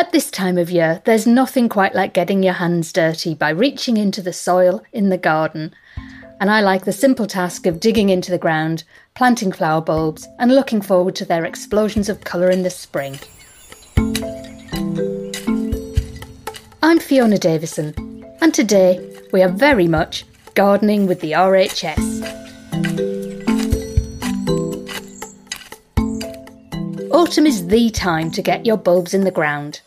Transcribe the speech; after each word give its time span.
At 0.00 0.12
this 0.12 0.30
time 0.30 0.56
of 0.56 0.70
year, 0.70 1.02
there's 1.04 1.26
nothing 1.26 1.68
quite 1.68 1.94
like 1.94 2.14
getting 2.14 2.42
your 2.42 2.54
hands 2.54 2.90
dirty 2.90 3.34
by 3.34 3.50
reaching 3.50 3.98
into 3.98 4.22
the 4.22 4.32
soil 4.32 4.82
in 4.94 5.10
the 5.10 5.18
garden. 5.18 5.74
And 6.40 6.50
I 6.50 6.62
like 6.62 6.86
the 6.86 6.90
simple 6.92 7.26
task 7.26 7.66
of 7.66 7.80
digging 7.80 8.08
into 8.08 8.30
the 8.30 8.38
ground, 8.38 8.84
planting 9.14 9.52
flower 9.52 9.82
bulbs, 9.82 10.26
and 10.38 10.54
looking 10.54 10.80
forward 10.80 11.14
to 11.16 11.26
their 11.26 11.44
explosions 11.44 12.08
of 12.08 12.24
colour 12.24 12.48
in 12.48 12.62
the 12.62 12.70
spring. 12.70 13.18
I'm 16.82 16.98
Fiona 16.98 17.36
Davison, 17.36 18.24
and 18.40 18.54
today 18.54 19.06
we 19.34 19.42
are 19.42 19.50
very 19.50 19.86
much 19.86 20.24
gardening 20.54 21.06
with 21.08 21.20
the 21.20 21.32
RHS. 21.32 22.40
Autumn 27.12 27.46
is 27.46 27.66
the 27.66 27.90
time 27.90 28.30
to 28.30 28.40
get 28.40 28.64
your 28.64 28.78
bulbs 28.78 29.12
in 29.12 29.24
the 29.24 29.30
ground. 29.30 29.82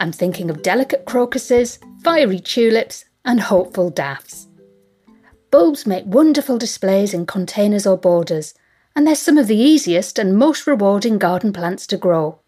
I'm 0.00 0.12
thinking 0.12 0.48
of 0.48 0.62
delicate 0.62 1.04
crocuses, 1.04 1.78
fiery 2.02 2.40
tulips, 2.40 3.04
and 3.26 3.38
hopeful 3.38 3.90
daffs. 3.90 4.48
Bulbs 5.50 5.86
make 5.86 6.06
wonderful 6.06 6.56
displays 6.56 7.12
in 7.12 7.26
containers 7.26 7.86
or 7.86 7.98
borders, 7.98 8.54
and 8.96 9.06
they're 9.06 9.14
some 9.14 9.36
of 9.36 9.46
the 9.46 9.58
easiest 9.58 10.18
and 10.18 10.38
most 10.38 10.66
rewarding 10.66 11.18
garden 11.18 11.52
plants 11.52 11.86
to 11.88 11.98
grow. 11.98 12.40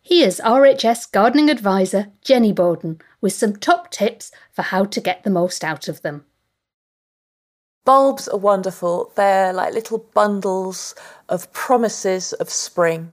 Here's 0.00 0.38
RHS 0.38 1.10
gardening 1.10 1.50
advisor 1.50 2.12
Jenny 2.22 2.52
Bowden 2.52 3.00
with 3.20 3.32
some 3.32 3.56
top 3.56 3.90
tips 3.90 4.30
for 4.52 4.62
how 4.62 4.84
to 4.84 5.00
get 5.00 5.24
the 5.24 5.30
most 5.30 5.64
out 5.64 5.88
of 5.88 6.02
them. 6.02 6.24
Bulbs 7.84 8.28
are 8.28 8.38
wonderful. 8.38 9.10
They're 9.16 9.52
like 9.52 9.74
little 9.74 9.98
bundles 10.14 10.94
of 11.28 11.52
promises 11.52 12.32
of 12.34 12.48
spring. 12.48 13.12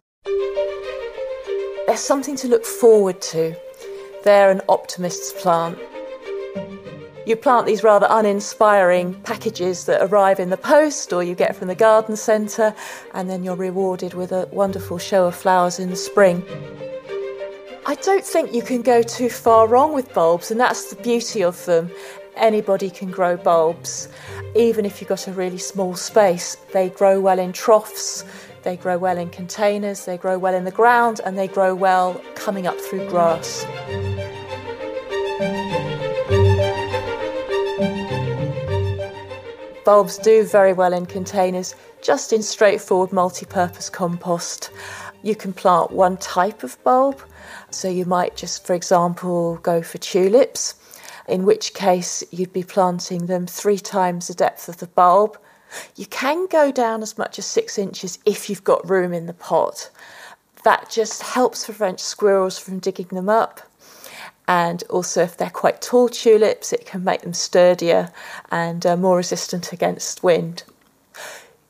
They're 1.88 1.96
something 1.96 2.36
to 2.38 2.50
look 2.50 2.66
forward 2.66 3.22
to. 3.22 3.56
They're 4.26 4.52
an 4.52 4.61
optimist's 4.67 5.32
plant. 5.42 5.80
You 7.26 7.38
plant 7.38 7.66
these 7.66 7.82
rather 7.82 8.08
uninspiring 8.10 9.14
packages 9.22 9.86
that 9.86 10.02
arrive 10.02 10.42
in 10.42 10.50
the 10.50 10.58
post 10.58 11.14
or 11.14 11.23
you 11.23 11.34
get 11.34 11.56
from 11.56 11.70
the 11.70 11.76
garden 11.76 12.17
centre, 12.17 12.76
and 13.14 13.30
then 13.30 13.45
you're 13.45 13.56
rewarded 13.56 14.14
with 14.14 14.34
a 14.34 14.50
wonderful 14.52 14.98
show 14.98 15.28
of 15.28 15.36
flowers 15.36 15.80
in 15.80 15.89
the 15.89 15.95
spring. 15.95 16.44
I 17.86 17.95
don't 17.95 18.26
think 18.26 18.54
you 18.54 18.61
can 18.61 18.82
go 18.82 19.02
too 19.02 19.30
far 19.30 19.66
wrong 19.66 19.94
with 19.94 20.14
bulbs, 20.14 20.52
and 20.52 20.60
that's 20.60 20.90
the 20.90 21.02
beauty 21.02 21.42
of 21.42 21.64
them. 21.66 21.90
Anybody 22.36 22.90
can 22.90 23.11
grow 23.11 23.38
bulbs, 23.38 24.10
even 24.56 24.86
if 24.86 25.00
you've 25.00 25.08
got 25.08 25.28
a 25.28 25.32
really 25.32 25.58
small 25.58 25.95
space. 25.95 26.58
They 26.73 26.90
grow 26.90 27.22
well 27.22 27.40
in 27.40 27.54
troughs, 27.54 28.26
they 28.67 28.76
grow 28.76 28.98
well 28.98 29.17
in 29.17 29.30
containers, 29.30 30.04
they 30.04 30.17
grow 30.17 30.38
well 30.38 30.54
in 30.54 30.66
the 30.66 30.72
ground, 30.72 31.22
and 31.23 31.38
they 31.38 31.48
grow 31.48 31.73
well 31.73 32.22
coming 32.36 32.67
up 32.67 32.78
through 32.78 33.08
grass. 33.08 33.66
Bulbs 39.86 40.17
do 40.17 40.44
very 40.44 40.73
well 40.73 40.92
in 40.92 41.05
containers, 41.05 41.76
just 42.02 42.33
in 42.33 42.44
straightforward 42.44 43.14
multi 43.14 43.45
purpose 43.45 43.89
compost. 43.89 44.70
You 45.23 45.34
can 45.34 45.54
plant 45.54 45.92
one 45.92 46.17
type 46.17 46.61
of 46.61 46.78
bulb, 46.84 47.22
so 47.70 47.88
you 47.88 48.04
might 48.04 48.36
just, 48.36 48.67
for 48.67 48.73
example, 48.73 49.60
go 49.64 49.82
for 49.82 49.98
tulips, 49.99 50.76
in 51.30 51.45
which 51.45 51.73
case 51.73 52.22
you'd 52.32 52.52
be 52.52 52.64
planting 52.64 53.28
them 53.28 53.48
three 53.48 53.80
times 53.80 54.28
the 54.28 54.34
depth 54.34 54.67
of 54.67 54.76
the 54.80 54.88
bulb 54.88 55.38
you 55.95 56.05
can 56.05 56.48
go 56.48 56.72
down 56.72 57.02
as 57.02 57.17
much 57.17 57.39
as 57.39 57.45
six 57.45 57.78
inches 57.78 58.20
if 58.26 58.50
you've 58.50 58.64
got 58.64 58.89
room 58.89 59.14
in 59.14 59.26
the 59.26 59.33
pot. 59.33 59.89
That 60.64 60.89
just 60.89 61.22
helps 61.22 61.66
prevent 61.66 62.00
squirrels 62.00 62.58
from 62.58 62.80
digging 62.80 63.08
them 63.08 63.30
up. 63.30 63.61
And 64.48 64.83
also, 64.89 65.23
if 65.23 65.36
they're 65.36 65.50
quite 65.50 65.82
tall 65.82 66.08
tulips, 66.08 66.72
it 66.72 66.86
can 66.86 67.04
make 67.04 67.22
them 67.22 67.33
sturdier 67.33 68.11
and 68.50 68.86
uh, 68.86 68.95
more 68.95 69.17
resistant 69.17 69.73
against 69.73 70.23
wind. 70.23 70.64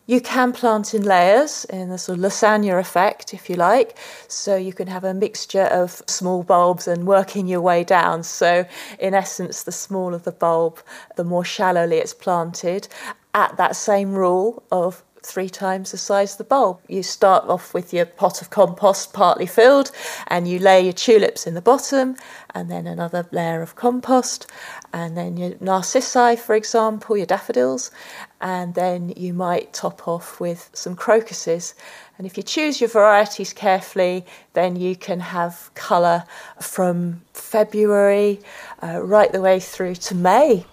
You 0.06 0.22
can 0.22 0.54
plant 0.54 0.94
in 0.94 1.04
layers 1.04 1.66
in 1.66 1.90
the 1.90 1.98
sort 1.98 2.20
of 2.20 2.24
lasagna 2.24 2.80
effect, 2.80 3.34
if 3.34 3.50
you 3.50 3.58
like. 3.58 3.98
So 4.30 4.56
you 4.56 4.72
can 4.72 4.88
have 4.88 5.04
a 5.04 5.14
mixture 5.14 5.66
of 5.66 6.02
small 6.08 6.44
bulbs 6.44 6.88
and 6.88 7.06
working 7.06 7.46
your 7.46 7.60
way 7.60 7.84
down. 7.84 8.24
So, 8.24 8.66
in 9.00 9.14
essence, 9.14 9.64
the 9.64 9.74
smaller 9.74 10.18
the 10.18 10.32
bulb, 10.32 10.80
the 11.18 11.26
more 11.26 11.44
shallowly 11.44 11.98
it's 11.98 12.14
planted 12.14 12.88
at 13.34 13.58
that 13.58 13.76
same 13.76 14.14
rule 14.14 14.64
of 14.72 15.04
three 15.28 15.50
times 15.50 15.92
the 15.92 15.98
size 15.98 16.34
of 16.34 16.38
the 16.38 16.44
bulb. 16.46 16.80
You 16.88 17.04
start 17.04 17.46
off 17.50 17.74
with 17.74 17.94
your 17.94 18.06
pot 18.06 18.42
of 18.42 18.50
compost 18.50 19.14
partly 19.14 19.46
filled, 19.46 19.92
and 20.28 20.48
you 20.48 20.58
lay 20.58 20.82
your 20.82 20.94
tulips 20.94 21.46
in 21.46 21.54
the 21.54 21.62
bottom, 21.62 22.16
and 22.56 22.72
then 22.72 22.88
another 22.88 23.28
layer 23.32 23.62
of 23.62 23.76
compost, 23.76 24.50
and 24.94 25.18
then 25.18 25.36
your 25.36 25.54
narcissi, 25.60 26.38
for 26.38 26.56
example, 26.56 27.18
your 27.18 27.26
daffodils, 27.26 27.92
and 28.40 28.74
then 28.76 29.14
you 29.18 29.34
might 29.34 29.74
top 29.74 30.08
off 30.08 30.40
with 30.40 30.70
some 30.74 30.96
crocuses. 30.96 31.76
And 32.18 32.26
if 32.26 32.38
you 32.38 32.44
choose 32.44 32.80
your 32.80 32.90
varieties 32.90 33.54
carefully, 33.54 34.26
then 34.54 34.76
you 34.76 34.96
can 34.96 35.20
have 35.20 35.70
colour 35.76 36.24
from 36.62 37.22
February 37.34 38.40
uh, 38.82 39.02
right 39.04 39.32
the 39.32 39.42
way 39.42 39.60
through 39.60 39.96
to 39.96 40.16
May. 40.16 40.66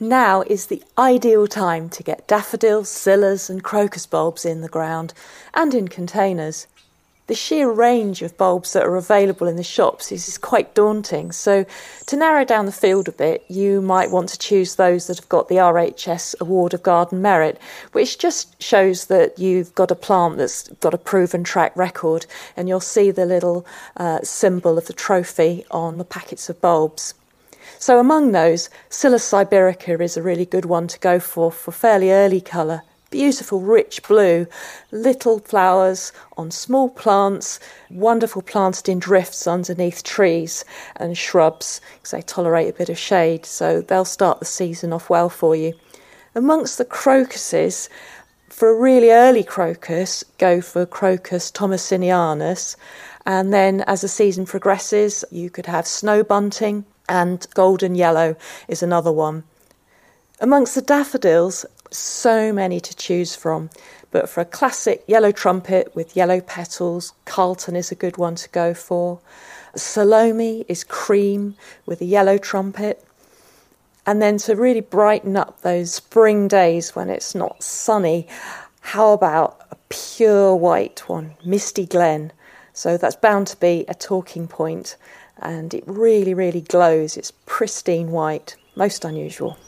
Now 0.00 0.42
is 0.42 0.66
the 0.66 0.80
ideal 0.96 1.48
time 1.48 1.88
to 1.88 2.04
get 2.04 2.28
daffodils, 2.28 2.88
scillas, 2.88 3.50
and 3.50 3.64
crocus 3.64 4.06
bulbs 4.06 4.44
in 4.44 4.60
the 4.60 4.68
ground 4.68 5.12
and 5.54 5.74
in 5.74 5.88
containers. 5.88 6.68
The 7.26 7.34
sheer 7.34 7.68
range 7.68 8.22
of 8.22 8.38
bulbs 8.38 8.74
that 8.74 8.86
are 8.86 8.94
available 8.94 9.48
in 9.48 9.56
the 9.56 9.64
shops 9.64 10.12
is 10.12 10.38
quite 10.38 10.72
daunting. 10.72 11.32
So, 11.32 11.66
to 12.06 12.16
narrow 12.16 12.44
down 12.44 12.66
the 12.66 12.72
field 12.72 13.08
a 13.08 13.12
bit, 13.12 13.44
you 13.48 13.82
might 13.82 14.12
want 14.12 14.28
to 14.28 14.38
choose 14.38 14.76
those 14.76 15.08
that 15.08 15.18
have 15.18 15.28
got 15.28 15.48
the 15.48 15.56
RHS 15.56 16.36
Award 16.40 16.74
of 16.74 16.84
Garden 16.84 17.20
Merit, 17.20 17.58
which 17.90 18.18
just 18.18 18.62
shows 18.62 19.06
that 19.06 19.36
you've 19.36 19.74
got 19.74 19.90
a 19.90 19.96
plant 19.96 20.38
that's 20.38 20.68
got 20.80 20.94
a 20.94 20.98
proven 20.98 21.42
track 21.42 21.76
record, 21.76 22.24
and 22.56 22.68
you'll 22.68 22.78
see 22.78 23.10
the 23.10 23.26
little 23.26 23.66
uh, 23.96 24.20
symbol 24.22 24.78
of 24.78 24.86
the 24.86 24.92
trophy 24.92 25.64
on 25.72 25.98
the 25.98 26.04
packets 26.04 26.48
of 26.48 26.60
bulbs. 26.60 27.14
So 27.80 28.00
among 28.00 28.32
those, 28.32 28.70
Scilla 28.88 29.18
sibirica 29.18 30.00
is 30.00 30.16
a 30.16 30.22
really 30.22 30.44
good 30.44 30.64
one 30.64 30.88
to 30.88 30.98
go 30.98 31.20
for 31.20 31.52
for 31.52 31.70
fairly 31.70 32.10
early 32.10 32.40
colour. 32.40 32.82
Beautiful, 33.08 33.60
rich 33.60 34.02
blue, 34.02 34.48
little 34.90 35.38
flowers 35.38 36.12
on 36.36 36.50
small 36.50 36.88
plants, 36.88 37.60
wonderful 37.88 38.42
planted 38.42 38.88
in 38.88 38.98
drifts 38.98 39.46
underneath 39.46 40.02
trees 40.02 40.64
and 40.96 41.16
shrubs 41.16 41.80
because 41.94 42.10
they 42.10 42.20
tolerate 42.20 42.68
a 42.68 42.76
bit 42.76 42.88
of 42.88 42.98
shade, 42.98 43.46
so 43.46 43.80
they'll 43.80 44.04
start 44.04 44.40
the 44.40 44.44
season 44.44 44.92
off 44.92 45.08
well 45.08 45.28
for 45.28 45.54
you. 45.54 45.72
Amongst 46.34 46.78
the 46.78 46.84
crocuses, 46.84 47.88
for 48.48 48.70
a 48.70 48.74
really 48.74 49.12
early 49.12 49.44
crocus, 49.44 50.24
go 50.38 50.60
for 50.60 50.84
Crocus 50.84 51.52
tommasinianus, 51.52 52.74
and 53.24 53.52
then 53.52 53.82
as 53.82 54.00
the 54.00 54.08
season 54.08 54.46
progresses, 54.46 55.24
you 55.30 55.48
could 55.48 55.66
have 55.66 55.86
snow 55.86 56.24
bunting, 56.24 56.84
and 57.08 57.46
golden 57.54 57.94
yellow 57.94 58.36
is 58.68 58.82
another 58.82 59.12
one. 59.12 59.44
Amongst 60.40 60.74
the 60.74 60.82
daffodils, 60.82 61.66
so 61.90 62.52
many 62.52 62.80
to 62.80 62.94
choose 62.94 63.34
from. 63.34 63.70
But 64.10 64.28
for 64.28 64.40
a 64.40 64.46
classic 64.46 65.04
yellow 65.06 65.32
trumpet 65.32 65.94
with 65.94 66.16
yellow 66.16 66.40
petals, 66.40 67.12
Carlton 67.24 67.76
is 67.76 67.90
a 67.90 67.96
good 67.96 68.16
one 68.16 68.36
to 68.36 68.48
go 68.50 68.72
for. 68.72 69.20
Salome 69.74 70.64
is 70.68 70.84
cream 70.84 71.56
with 71.84 72.00
a 72.00 72.06
yellow 72.06 72.38
trumpet. 72.38 73.04
And 74.06 74.22
then 74.22 74.38
to 74.38 74.54
really 74.54 74.80
brighten 74.80 75.36
up 75.36 75.60
those 75.60 75.92
spring 75.92 76.48
days 76.48 76.96
when 76.96 77.10
it's 77.10 77.34
not 77.34 77.62
sunny, 77.62 78.26
how 78.80 79.12
about 79.12 79.60
a 79.70 79.76
pure 79.90 80.54
white 80.54 81.06
one, 81.08 81.34
Misty 81.44 81.84
Glen? 81.84 82.32
So 82.72 82.96
that's 82.96 83.16
bound 83.16 83.48
to 83.48 83.56
be 83.58 83.84
a 83.88 83.94
talking 83.94 84.48
point, 84.48 84.96
and 85.40 85.74
it 85.74 85.84
really, 85.86 86.34
really 86.34 86.60
glows. 86.60 87.16
It's 87.16 87.32
pristine 87.46 88.10
white, 88.10 88.56
most 88.76 89.04
unusual. 89.04 89.58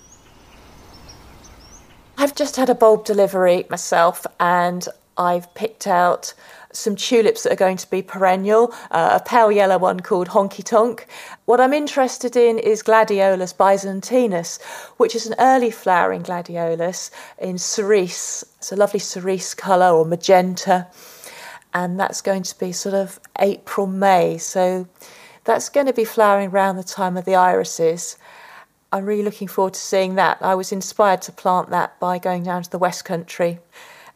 I've 2.18 2.34
just 2.34 2.56
had 2.56 2.68
a 2.68 2.74
bulb 2.74 3.04
delivery 3.04 3.64
myself, 3.70 4.26
and 4.38 4.86
I've 5.16 5.52
picked 5.54 5.86
out 5.86 6.34
some 6.72 6.94
tulips 6.94 7.42
that 7.42 7.52
are 7.52 7.56
going 7.56 7.76
to 7.76 7.90
be 7.90 8.02
perennial, 8.02 8.72
uh, 8.90 9.18
a 9.20 9.24
pale 9.28 9.50
yellow 9.50 9.78
one 9.78 10.00
called 10.00 10.28
Honky 10.28 10.62
Tonk. 10.62 11.06
What 11.44 11.60
I'm 11.60 11.72
interested 11.72 12.36
in 12.36 12.58
is 12.58 12.82
Gladiolus 12.82 13.56
byzantinus, 13.56 14.60
which 14.96 15.14
is 15.14 15.26
an 15.26 15.34
early 15.38 15.70
flowering 15.70 16.22
gladiolus 16.22 17.10
in 17.38 17.58
cerise. 17.58 18.44
It's 18.58 18.70
a 18.70 18.76
lovely 18.76 19.00
cerise 19.00 19.54
colour 19.54 19.90
or 19.90 20.04
magenta, 20.04 20.86
and 21.74 21.98
that's 21.98 22.20
going 22.20 22.42
to 22.44 22.58
be 22.58 22.72
sort 22.72 22.94
of 22.94 23.18
April, 23.38 23.86
May. 23.86 24.38
So 24.38 24.86
that's 25.44 25.68
going 25.68 25.86
to 25.86 25.92
be 25.92 26.04
flowering 26.04 26.50
around 26.50 26.76
the 26.76 26.84
time 26.84 27.16
of 27.16 27.24
the 27.24 27.34
irises. 27.34 28.16
I'm 28.92 29.04
really 29.04 29.22
looking 29.22 29.48
forward 29.48 29.74
to 29.74 29.80
seeing 29.80 30.16
that. 30.16 30.38
I 30.40 30.54
was 30.54 30.72
inspired 30.72 31.22
to 31.22 31.32
plant 31.32 31.70
that 31.70 31.98
by 32.00 32.18
going 32.18 32.42
down 32.42 32.62
to 32.62 32.70
the 32.70 32.78
West 32.78 33.04
Country 33.04 33.60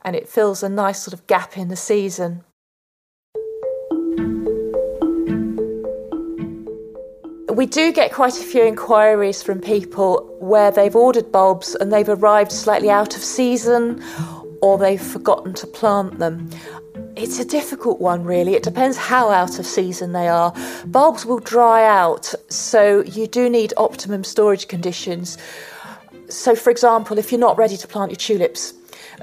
and 0.02 0.14
it 0.14 0.28
fills 0.28 0.62
a 0.62 0.68
nice 0.68 1.02
sort 1.02 1.14
of 1.14 1.26
gap 1.26 1.56
in 1.56 1.68
the 1.68 1.76
season. 1.76 2.44
We 7.50 7.66
do 7.66 7.92
get 7.92 8.12
quite 8.12 8.36
a 8.36 8.42
few 8.42 8.64
inquiries 8.64 9.42
from 9.42 9.60
people 9.60 10.36
where 10.40 10.72
they've 10.72 10.94
ordered 10.94 11.30
bulbs 11.30 11.76
and 11.76 11.92
they've 11.92 12.08
arrived 12.08 12.50
slightly 12.50 12.90
out 12.90 13.16
of 13.16 13.22
season 13.22 14.02
or 14.60 14.76
they've 14.76 15.00
forgotten 15.00 15.54
to 15.54 15.66
plant 15.68 16.18
them. 16.18 16.50
It's 17.16 17.38
a 17.38 17.44
difficult 17.44 18.00
one, 18.00 18.24
really. 18.24 18.54
It 18.54 18.64
depends 18.64 18.96
how 18.96 19.30
out 19.30 19.60
of 19.60 19.66
season 19.66 20.12
they 20.12 20.26
are. 20.26 20.52
Bulbs 20.86 21.24
will 21.24 21.38
dry 21.38 21.84
out, 21.84 22.34
so 22.48 23.02
you 23.04 23.28
do 23.28 23.48
need 23.48 23.72
optimum 23.76 24.24
storage 24.24 24.66
conditions. 24.66 25.38
So, 26.28 26.56
for 26.56 26.70
example, 26.70 27.16
if 27.18 27.30
you're 27.30 27.40
not 27.40 27.56
ready 27.56 27.76
to 27.76 27.86
plant 27.86 28.10
your 28.10 28.16
tulips, 28.16 28.74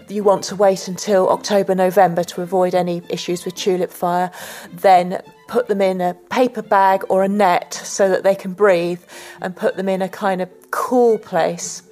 you 0.08 0.24
want 0.24 0.44
to 0.46 0.56
wait 0.56 0.88
until 0.88 1.30
October, 1.30 1.76
November 1.76 2.24
to 2.24 2.42
avoid 2.42 2.76
any 2.76 3.02
issues 3.10 3.44
with 3.44 3.56
tulip 3.56 3.92
fire, 3.92 4.32
then 4.72 5.22
put 5.50 5.68
them 5.68 5.82
in 5.82 6.00
a 6.00 6.14
paper 6.30 6.62
bag 6.62 7.04
or 7.10 7.24
a 7.24 7.28
net 7.28 7.74
so 7.74 8.08
that 8.08 8.24
they 8.24 8.36
can 8.36 8.54
breathe 8.54 9.02
and 9.42 9.54
put 9.54 9.76
them 9.76 9.90
in 9.90 10.02
a 10.02 10.08
kind 10.08 10.42
of 10.42 10.50
cool 10.72 11.18
place. 11.18 11.84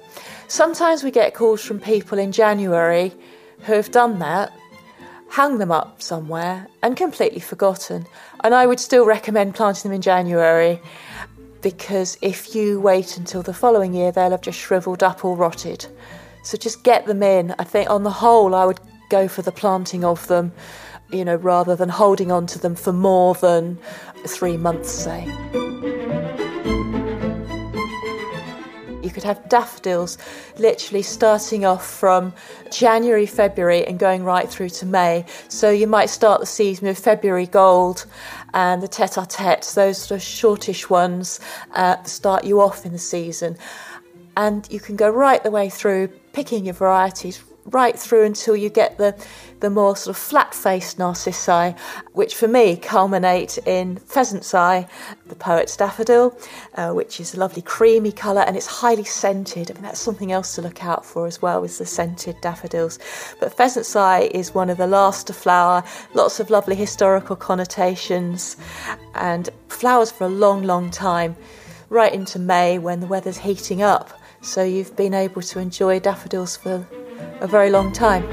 Sometimes 0.48 1.04
we 1.04 1.10
get 1.10 1.34
calls 1.34 1.62
from 1.62 1.78
people 1.78 2.18
in 2.18 2.32
January 2.32 3.12
who 3.60 3.74
have 3.74 3.90
done 3.90 4.18
that, 4.20 4.50
hung 5.30 5.58
them 5.58 5.70
up 5.70 6.02
somewhere, 6.02 6.66
and 6.82 6.96
completely 6.96 7.40
forgotten. 7.40 8.06
And 8.42 8.54
I 8.54 8.66
would 8.66 8.80
still 8.80 9.06
recommend 9.06 9.54
planting 9.54 9.90
them 9.90 9.94
in 9.94 10.02
January 10.02 10.80
because 11.62 12.18
if 12.20 12.54
you 12.54 12.80
wait 12.80 13.16
until 13.16 13.42
the 13.42 13.54
following 13.54 13.94
year, 13.94 14.12
they'll 14.12 14.30
have 14.30 14.40
just 14.40 14.58
shriveled 14.58 15.02
up 15.02 15.24
or 15.24 15.36
rotted. 15.36 15.86
So 16.42 16.56
just 16.56 16.82
get 16.82 17.06
them 17.06 17.22
in. 17.22 17.54
I 17.58 17.64
think 17.64 17.88
on 17.90 18.02
the 18.02 18.10
whole, 18.10 18.54
I 18.54 18.64
would 18.64 18.80
go 19.10 19.28
for 19.28 19.42
the 19.42 19.52
planting 19.52 20.04
of 20.04 20.26
them, 20.26 20.52
you 21.10 21.24
know, 21.24 21.36
rather 21.36 21.76
than 21.76 21.90
holding 21.90 22.32
on 22.32 22.46
to 22.48 22.58
them 22.58 22.74
for 22.74 22.92
more 22.92 23.34
than 23.34 23.78
three 24.26 24.56
months, 24.56 24.90
say. 24.90 25.28
You 29.10 29.14
could 29.14 29.24
have 29.24 29.48
daffodils 29.48 30.18
literally 30.56 31.02
starting 31.02 31.64
off 31.64 31.84
from 31.84 32.32
January, 32.70 33.26
February, 33.26 33.84
and 33.84 33.98
going 33.98 34.22
right 34.22 34.48
through 34.48 34.68
to 34.68 34.86
May. 34.86 35.24
So 35.48 35.68
you 35.68 35.88
might 35.88 36.10
start 36.10 36.38
the 36.38 36.46
season 36.46 36.86
with 36.86 36.96
February 36.96 37.46
gold 37.46 38.06
and 38.54 38.80
the 38.80 38.86
tete 38.86 39.16
a 39.16 39.26
tete, 39.26 39.72
those 39.74 39.98
sort 39.98 40.20
of 40.20 40.22
shortish 40.22 40.88
ones, 40.88 41.40
uh, 41.72 42.00
start 42.04 42.44
you 42.44 42.60
off 42.60 42.86
in 42.86 42.92
the 42.92 43.00
season. 43.00 43.56
And 44.36 44.64
you 44.70 44.78
can 44.78 44.94
go 44.94 45.10
right 45.10 45.42
the 45.42 45.50
way 45.50 45.70
through 45.70 46.06
picking 46.32 46.66
your 46.66 46.74
varieties 46.74 47.42
right 47.64 47.98
through 47.98 48.24
until 48.24 48.56
you 48.56 48.68
get 48.68 48.98
the, 48.98 49.14
the 49.60 49.70
more 49.70 49.94
sort 49.96 50.16
of 50.16 50.22
flat 50.22 50.54
faced 50.54 50.98
narcissi, 50.98 51.74
which 52.12 52.34
for 52.34 52.48
me 52.48 52.76
culminate 52.76 53.58
in 53.66 53.96
pheasant's 53.96 54.54
eye, 54.54 54.88
the 55.26 55.34
poet's 55.34 55.76
daffodil, 55.76 56.36
uh, 56.74 56.92
which 56.92 57.20
is 57.20 57.34
a 57.34 57.38
lovely 57.38 57.62
creamy 57.62 58.12
colour 58.12 58.42
and 58.42 58.56
it's 58.56 58.66
highly 58.66 59.04
scented. 59.04 59.70
I 59.70 59.74
mean, 59.74 59.82
that's 59.82 60.00
something 60.00 60.32
else 60.32 60.54
to 60.54 60.62
look 60.62 60.84
out 60.84 61.04
for 61.04 61.26
as 61.26 61.42
well, 61.42 61.62
is 61.64 61.78
the 61.78 61.86
scented 61.86 62.36
daffodils. 62.40 62.98
But 63.38 63.56
pheasant's 63.56 63.94
eye 63.94 64.30
is 64.32 64.54
one 64.54 64.70
of 64.70 64.78
the 64.78 64.86
last 64.86 65.26
to 65.28 65.32
flower, 65.32 65.84
lots 66.14 66.40
of 66.40 66.50
lovely 66.50 66.74
historical 66.74 67.36
connotations, 67.36 68.56
and 69.14 69.50
flowers 69.68 70.10
for 70.10 70.24
a 70.24 70.28
long, 70.28 70.62
long 70.62 70.90
time, 70.90 71.36
right 71.88 72.12
into 72.12 72.38
May 72.38 72.78
when 72.78 73.00
the 73.00 73.06
weather's 73.06 73.38
heating 73.38 73.82
up. 73.82 74.20
So 74.42 74.64
you've 74.64 74.96
been 74.96 75.12
able 75.12 75.42
to 75.42 75.58
enjoy 75.58 76.00
daffodils 76.00 76.56
for 76.56 76.86
a 77.40 77.46
very 77.46 77.70
long 77.70 77.92
time. 77.92 78.24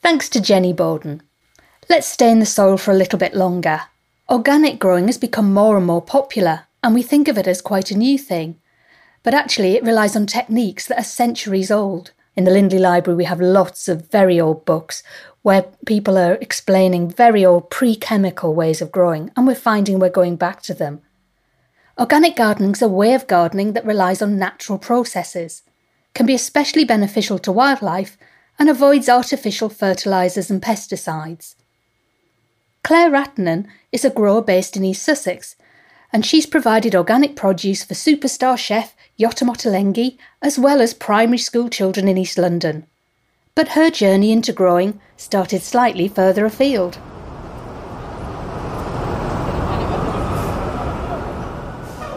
Thanks 0.00 0.28
to 0.30 0.40
Jenny 0.40 0.72
Bowden. 0.72 1.22
Let's 1.88 2.06
stay 2.06 2.30
in 2.30 2.38
the 2.38 2.46
soil 2.46 2.76
for 2.76 2.90
a 2.90 2.96
little 2.96 3.18
bit 3.18 3.34
longer. 3.34 3.82
Organic 4.28 4.78
growing 4.78 5.06
has 5.06 5.18
become 5.18 5.52
more 5.52 5.76
and 5.76 5.86
more 5.86 6.02
popular, 6.02 6.66
and 6.82 6.94
we 6.94 7.02
think 7.02 7.28
of 7.28 7.38
it 7.38 7.46
as 7.46 7.60
quite 7.60 7.90
a 7.90 7.96
new 7.96 8.18
thing. 8.18 8.60
But 9.22 9.34
actually, 9.34 9.76
it 9.76 9.84
relies 9.84 10.16
on 10.16 10.26
techniques 10.26 10.86
that 10.86 10.98
are 10.98 11.04
centuries 11.04 11.70
old. 11.70 12.12
In 12.34 12.44
the 12.44 12.50
Lindley 12.50 12.78
Library, 12.78 13.16
we 13.16 13.24
have 13.24 13.40
lots 13.40 13.88
of 13.88 14.10
very 14.10 14.40
old 14.40 14.64
books 14.64 15.02
where 15.42 15.66
people 15.84 16.16
are 16.16 16.34
explaining 16.34 17.10
very 17.10 17.44
old 17.44 17.68
pre 17.68 17.94
chemical 17.94 18.54
ways 18.54 18.80
of 18.80 18.90
growing, 18.90 19.30
and 19.36 19.46
we're 19.46 19.54
finding 19.54 19.98
we're 19.98 20.08
going 20.08 20.36
back 20.36 20.62
to 20.62 20.74
them. 20.74 21.02
Organic 21.98 22.36
gardening 22.36 22.72
is 22.72 22.80
a 22.80 22.88
way 22.88 23.12
of 23.12 23.26
gardening 23.26 23.74
that 23.74 23.84
relies 23.84 24.22
on 24.22 24.38
natural 24.38 24.78
processes, 24.78 25.62
can 26.14 26.24
be 26.24 26.34
especially 26.34 26.84
beneficial 26.84 27.38
to 27.38 27.52
wildlife, 27.52 28.16
and 28.58 28.70
avoids 28.70 29.10
artificial 29.10 29.68
fertilisers 29.68 30.50
and 30.50 30.62
pesticides. 30.62 31.54
Claire 32.82 33.10
Ratinon 33.10 33.68
is 33.92 34.06
a 34.06 34.10
grower 34.10 34.40
based 34.42 34.74
in 34.76 34.84
East 34.84 35.02
Sussex, 35.02 35.54
and 36.12 36.26
she's 36.26 36.46
provided 36.46 36.94
organic 36.94 37.34
produce 37.34 37.84
for 37.84 37.94
superstar 37.94 38.58
chef 38.58 38.94
Yotam 39.18 39.48
Ottolenghi, 39.48 40.18
as 40.42 40.58
well 40.58 40.80
as 40.80 40.94
primary 40.94 41.38
school 41.38 41.68
children 41.68 42.06
in 42.08 42.18
East 42.18 42.38
London. 42.38 42.86
But 43.54 43.68
her 43.68 43.90
journey 43.90 44.32
into 44.32 44.52
growing 44.52 45.00
started 45.16 45.62
slightly 45.62 46.08
further 46.08 46.44
afield. 46.44 46.98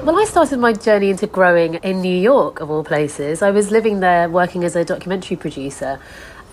Well, 0.06 0.20
I 0.20 0.26
started 0.26 0.60
my 0.60 0.74
journey 0.74 1.10
into 1.10 1.26
growing 1.26 1.76
in 1.76 2.02
New 2.02 2.16
York, 2.16 2.60
of 2.60 2.70
all 2.70 2.84
places. 2.84 3.42
I 3.42 3.50
was 3.50 3.72
living 3.72 4.02
there 4.02 4.30
working 4.30 4.64
as 4.64 4.76
a 4.76 4.86
documentary 4.86 5.36
producer. 5.36 6.00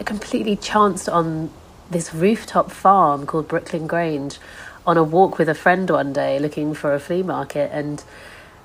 I 0.01 0.05
completely 0.05 0.57
chanced 0.57 1.09
on 1.09 1.51
this 1.91 2.15
rooftop 2.15 2.71
farm 2.71 3.27
called 3.27 3.49
Brooklyn 3.49 3.87
Grange 3.87 4.39
on 4.87 4.97
a 4.97 5.03
walk 5.03 5.39
with 5.39 5.49
a 5.49 5.55
friend 5.55 5.89
one 5.91 6.13
day 6.13 6.39
looking 6.39 6.75
for 6.75 6.95
a 6.95 7.01
flea 7.01 7.23
market 7.23 7.71
and 7.73 8.03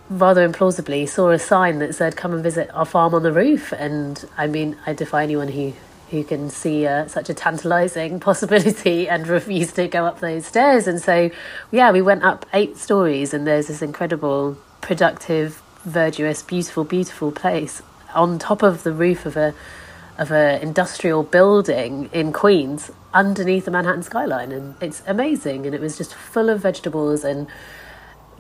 rather 0.10 0.48
implausibly 0.48 1.08
saw 1.08 1.30
a 1.30 1.40
sign 1.40 1.80
that 1.80 1.94
said 1.94 2.16
come 2.16 2.34
and 2.34 2.42
visit 2.42 2.70
our 2.74 2.86
farm 2.86 3.14
on 3.14 3.24
the 3.24 3.32
roof. 3.32 3.72
And 3.74 4.24
i 4.38 4.48
mean 4.48 4.78
i 4.86 4.94
defy 4.94 5.24
anyone 5.24 5.50
who 5.50 5.74
who 6.10 6.24
can 6.24 6.50
see 6.50 6.88
uh, 6.88 7.06
such 7.08 7.30
a 7.30 7.34
tantalizing 7.34 8.20
possibility 8.30 9.10
and 9.10 9.28
refuse 9.28 9.74
to 9.74 9.90
go 9.90 10.06
up 10.06 10.22
those 10.22 10.46
stairs. 10.46 10.88
And 10.88 11.02
so 11.02 11.30
yeah 11.72 11.92
we 11.92 12.02
went 12.02 12.24
up 12.24 12.46
eight 12.54 12.78
stories 12.78 13.34
and 13.34 13.46
there's 13.46 13.68
this 13.68 13.82
incredible 13.82 14.58
productive 14.82 15.62
verdurous 15.86 16.42
beautiful 16.42 16.84
beautiful 16.84 17.32
place 17.32 17.82
on 18.14 18.40
top 18.40 18.64
of 18.64 18.84
the 18.84 18.92
roof 18.92 19.26
of 19.26 19.38
a 19.38 19.54
of 20.18 20.32
an 20.32 20.62
industrial 20.62 21.24
building 21.24 22.10
in 22.14 22.34
Queens 22.34 22.92
underneath 23.14 23.66
the 23.66 23.72
Manhattan 23.72 24.04
skyline 24.04 24.52
and 24.52 24.76
it's 24.82 25.02
amazing 25.08 25.66
and 25.66 25.74
it 25.74 25.82
was 25.82 25.98
just 25.98 26.14
full 26.14 26.50
of 26.50 26.62
vegetables 26.62 27.24
and 27.24 27.48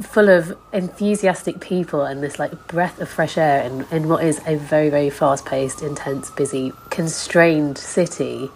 full 0.01 0.29
of 0.29 0.55
enthusiastic 0.73 1.59
people 1.59 2.03
and 2.03 2.21
this 2.21 2.37
like 2.37 2.67
breath 2.67 2.99
of 3.01 3.09
fresh 3.09 3.37
air 3.37 3.63
in, 3.63 3.85
in 3.91 4.07
what 4.07 4.23
is 4.23 4.39
a 4.45 4.55
very 4.55 4.89
very 4.89 5.09
fast 5.09 5.45
paced 5.45 5.81
intense 5.81 6.29
busy 6.31 6.71
constrained 6.89 7.77
city 7.77 8.49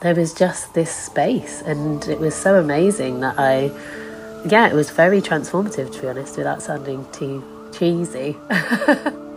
there 0.00 0.14
was 0.14 0.32
just 0.32 0.72
this 0.74 0.94
space, 0.94 1.62
and 1.62 2.06
it 2.08 2.18
was 2.18 2.34
so 2.34 2.58
amazing 2.58 3.20
that 3.20 3.38
I, 3.38 3.70
yeah, 4.46 4.66
it 4.66 4.74
was 4.74 4.90
very 4.90 5.20
transformative 5.20 5.92
to 5.94 6.00
be 6.00 6.08
honest, 6.08 6.38
without 6.38 6.62
sounding 6.62 7.06
too 7.12 7.44
cheesy. 7.72 8.36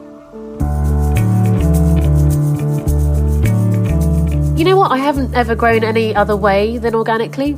you 4.64 4.70
know 4.70 4.78
what? 4.78 4.94
I 4.94 4.98
haven't 4.98 5.36
ever 5.36 5.56
grown 5.56 5.84
any 5.84 6.16
other 6.16 6.38
way 6.38 6.78
than 6.78 6.96
organically. 6.96 7.58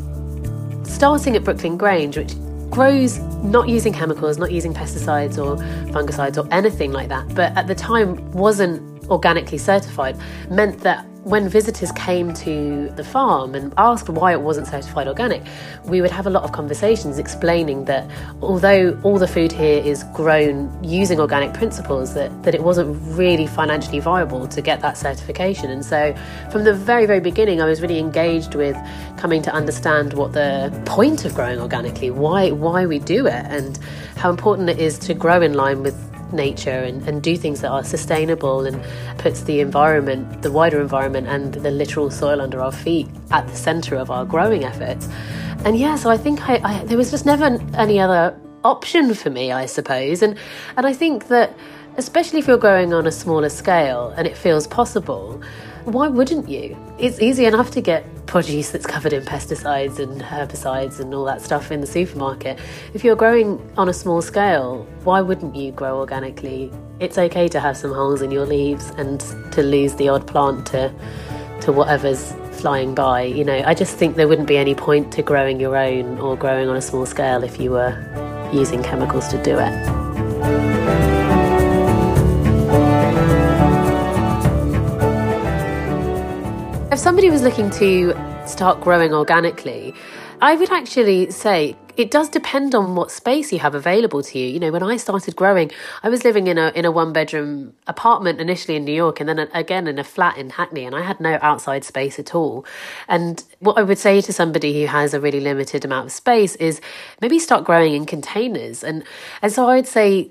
Starting 0.86 1.36
at 1.36 1.44
Brooklyn 1.44 1.78
Grange, 1.78 2.18
which 2.18 2.34
grows 2.72 3.20
not 3.44 3.70
using 3.70 3.94
chemicals, 3.94 4.40
not 4.40 4.52
using 4.52 4.74
pesticides 4.74 5.38
or 5.38 5.56
fungicides 5.94 6.44
or 6.44 6.52
anything 6.52 6.92
like 6.92 7.10
that, 7.10 7.28
but 7.36 7.56
at 7.56 7.68
the 7.68 7.76
time 7.76 8.32
wasn't 8.32 8.82
organically 9.08 9.60
certified, 9.60 10.18
meant 10.50 10.80
that 10.80 11.06
when 11.26 11.50
visitors 11.50 11.92
came 11.94 12.32
to 12.36 12.88
the 12.98 13.04
farm 13.04 13.56
and 13.56 13.74
asked 13.78 14.08
why 14.10 14.32
it 14.32 14.42
wasn't 14.42 14.68
certified 14.68 15.08
organic, 15.08 15.42
we 15.86 16.00
would 16.00 16.12
have 16.12 16.28
a 16.28 16.30
lot 16.30 16.44
of 16.44 16.52
conversations 16.52 17.18
explaining 17.18 17.86
that 17.86 18.08
although 18.44 18.96
all 19.02 19.18
the 19.18 19.28
food 19.28 19.52
here 19.52 19.82
is 19.84 20.04
grown 20.14 20.72
using 20.84 21.20
organic 21.20 21.52
principles, 21.52 22.14
that, 22.14 22.44
that 22.44 22.54
it 22.54 22.62
wasn't 22.62 22.96
really 23.18 23.48
financially 23.48 24.00
viable 24.00 24.48
to 24.48 24.62
get 24.62 24.82
that 24.82 25.00
certification. 25.00 25.72
And 25.72 25.84
so 25.84 26.16
from 26.52 26.64
the 26.64 26.76
very, 26.76 27.08
very 27.08 27.22
beginning, 27.22 27.60
I 27.60 27.66
was 27.66 27.82
really 27.82 27.98
engaged 27.98 28.54
with 28.54 28.78
coming 29.18 29.42
to 29.42 29.52
understand 29.52 30.14
what 30.14 30.34
the 30.34 30.72
point 30.86 31.26
of 31.26 31.34
growing 31.34 31.60
organically, 31.60 32.12
why 32.12 32.52
why 32.52 32.86
we 32.86 33.00
do 33.00 33.26
it, 33.26 33.46
and 33.50 33.80
how 34.16 34.30
important 34.30 34.70
it 34.70 34.78
is 34.78 35.00
to 35.00 35.16
grow 35.16 35.42
in 35.42 35.56
line 35.56 35.82
with 35.82 35.96
nature 36.36 36.70
and, 36.70 37.08
and 37.08 37.24
do 37.24 37.36
things 37.38 37.62
that 37.62 37.70
are 37.70 37.84
sustainable 37.84 38.66
and 38.66 38.82
puts 39.18 39.44
the 39.44 39.60
environment, 39.60 40.42
the 40.42 40.52
wider 40.52 40.82
environment, 40.82 41.28
and 41.28 41.54
the 41.54 41.72
literal 41.72 42.10
soil 42.12 42.42
under 42.42 42.62
our 42.62 42.72
feet 42.72 43.08
at 43.32 43.48
the 43.48 43.56
centre 43.56 43.96
of 43.96 44.12
our 44.12 44.26
growing 44.26 44.64
efforts. 44.64 45.08
And 45.64 45.78
yeah, 45.78 45.96
so 45.96 46.10
I 46.10 46.18
think 46.18 46.48
I, 46.48 46.60
I, 46.64 46.84
there 46.86 46.98
was 46.98 47.12
just 47.12 47.26
never 47.26 47.46
any 47.76 48.00
other 48.00 48.40
option 48.64 49.14
for 49.14 49.30
me, 49.30 49.52
I 49.52 49.66
suppose. 49.66 50.22
And 50.22 50.38
and 50.78 50.86
I 50.86 50.94
think 50.94 51.28
that 51.28 51.56
especially 51.98 52.40
if 52.40 52.48
you're 52.48 52.58
growing 52.58 52.94
on 52.94 53.08
a 53.08 53.12
smaller 53.12 53.50
scale 53.50 54.14
and 54.18 54.28
it 54.28 54.36
feels 54.38 54.68
possible, 54.68 55.42
why 55.86 56.08
wouldn't 56.08 56.50
you? 56.50 56.76
It's 56.98 57.22
easy 57.22 57.46
enough 57.46 57.72
to 57.72 57.82
get 57.82 58.06
produce 58.26 58.72
that's 58.72 58.88
covered 58.88 59.14
in 59.14 59.24
pesticides 59.24 60.00
and 60.00 60.20
herbicides 60.22 61.00
and 61.00 61.14
all 61.14 61.26
that 61.26 61.42
stuff 61.42 61.72
in 61.72 61.82
the 61.82 61.88
supermarket. 61.88 62.60
If 62.94 63.04
you're 63.04 63.16
growing 63.16 63.62
on 63.78 63.88
a 63.88 63.94
small 63.94 64.22
scale, 64.22 64.88
why 65.04 65.22
wouldn't 65.22 65.56
you 65.56 65.72
grow 65.72 66.00
organically? 66.00 66.72
It's 67.00 67.18
okay 67.18 67.48
to 67.50 67.60
have 67.60 67.78
some 67.78 67.94
holes 67.94 68.22
in 68.22 68.32
your 68.32 68.46
leaves 68.46 68.90
and 68.98 69.20
to 69.52 69.62
lose 69.62 69.96
the 69.96 70.10
odd 70.10 70.28
plant 70.28 70.66
to 70.68 70.94
to 71.62 71.72
whatever's 71.72 72.34
flying 72.52 72.96
by. 72.96 73.24
You 73.24 73.44
know, 73.44 73.62
I 73.66 73.74
just 73.74 73.96
think 73.96 74.16
there 74.16 74.28
wouldn't 74.28 74.48
be 74.48 74.58
any 74.58 74.76
point 74.76 75.14
to 75.14 75.22
growing 75.22 75.60
your 75.60 75.78
own 75.78 76.20
or 76.20 76.36
growing 76.36 76.68
on 76.68 76.76
a 76.76 76.82
small 76.82 77.06
scale 77.06 77.44
if 77.44 77.60
you 77.60 77.72
were 77.72 77.94
using 78.52 78.82
chemicals 78.84 79.28
to 79.30 79.42
do 79.44 79.58
it. 79.60 80.85
If 86.96 87.02
somebody 87.02 87.30
was 87.30 87.42
looking 87.42 87.70
to 87.72 88.14
start 88.48 88.80
growing 88.80 89.14
organically, 89.14 89.94
I 90.42 90.56
would 90.56 90.72
actually 90.72 91.30
say 91.30 91.76
it 91.98 92.10
does 92.10 92.30
depend 92.30 92.74
on 92.74 92.96
what 92.96 93.12
space 93.12 93.52
you 93.52 93.60
have 93.60 93.76
available 93.76 94.24
to 94.24 94.40
you. 94.40 94.48
You 94.48 94.62
know, 94.62 94.72
when 94.72 94.82
I 94.82 94.96
started 94.96 95.36
growing, 95.36 95.72
I 96.04 96.08
was 96.08 96.24
living 96.24 96.48
in 96.48 96.58
a 96.58 96.72
in 96.74 96.86
a 96.86 96.92
one 96.92 97.12
bedroom 97.12 97.74
apartment 97.86 98.40
initially 98.40 98.78
in 98.78 98.86
New 98.86 98.94
York, 98.94 99.20
and 99.20 99.28
then 99.28 99.40
again 99.54 99.88
in 99.88 100.00
a 100.00 100.06
flat 100.06 100.38
in 100.38 100.52
Hackney, 100.52 100.86
and 100.86 100.96
I 100.96 101.02
had 101.02 101.20
no 101.20 101.38
outside 101.42 101.84
space 101.84 102.18
at 102.18 102.34
all. 102.34 102.66
And 103.10 103.44
what 103.60 103.78
I 103.78 103.84
would 103.84 103.98
say 103.98 104.22
to 104.22 104.32
somebody 104.32 104.80
who 104.80 104.88
has 104.88 105.14
a 105.14 105.20
really 105.20 105.42
limited 105.42 105.84
amount 105.84 106.06
of 106.06 106.12
space 106.14 106.56
is 106.56 106.80
maybe 107.20 107.40
start 107.40 107.66
growing 107.66 107.94
in 107.94 108.06
containers. 108.06 108.86
And 108.86 109.04
and 109.42 109.52
so 109.52 109.68
I 109.68 109.76
would 109.76 109.88
say 109.88 110.30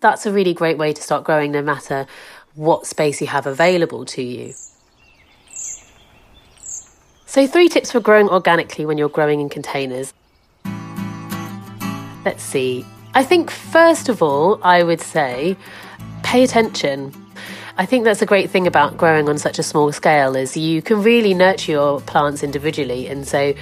that's 0.00 0.24
a 0.24 0.32
really 0.32 0.54
great 0.54 0.78
way 0.78 0.94
to 0.94 1.02
start 1.02 1.24
growing, 1.24 1.52
no 1.52 1.60
matter 1.60 2.06
what 2.54 2.86
space 2.86 3.20
you 3.20 3.26
have 3.26 3.46
available 3.46 4.06
to 4.06 4.22
you. 4.22 4.54
So, 7.28 7.46
three 7.46 7.68
tips 7.68 7.92
for 7.92 8.00
growing 8.00 8.30
organically 8.30 8.86
when 8.86 8.96
you're 8.96 9.10
growing 9.10 9.42
in 9.42 9.50
containers. 9.50 10.14
Let's 12.24 12.42
see. 12.42 12.86
I 13.12 13.22
think, 13.22 13.50
first 13.50 14.08
of 14.08 14.22
all, 14.22 14.58
I 14.62 14.82
would 14.82 15.02
say 15.02 15.54
pay 16.22 16.42
attention. 16.42 17.12
I 17.76 17.84
think 17.84 18.04
that's 18.04 18.22
a 18.22 18.26
great 18.26 18.48
thing 18.48 18.66
about 18.66 18.96
growing 18.96 19.28
on 19.28 19.36
such 19.36 19.58
a 19.58 19.62
small 19.62 19.92
scale 19.92 20.36
is 20.36 20.56
you 20.56 20.80
can 20.80 21.02
really 21.02 21.34
nurture 21.34 21.72
your 21.72 22.00
plants 22.00 22.42
individually 22.42 23.06
and 23.06 23.28
so 23.28 23.52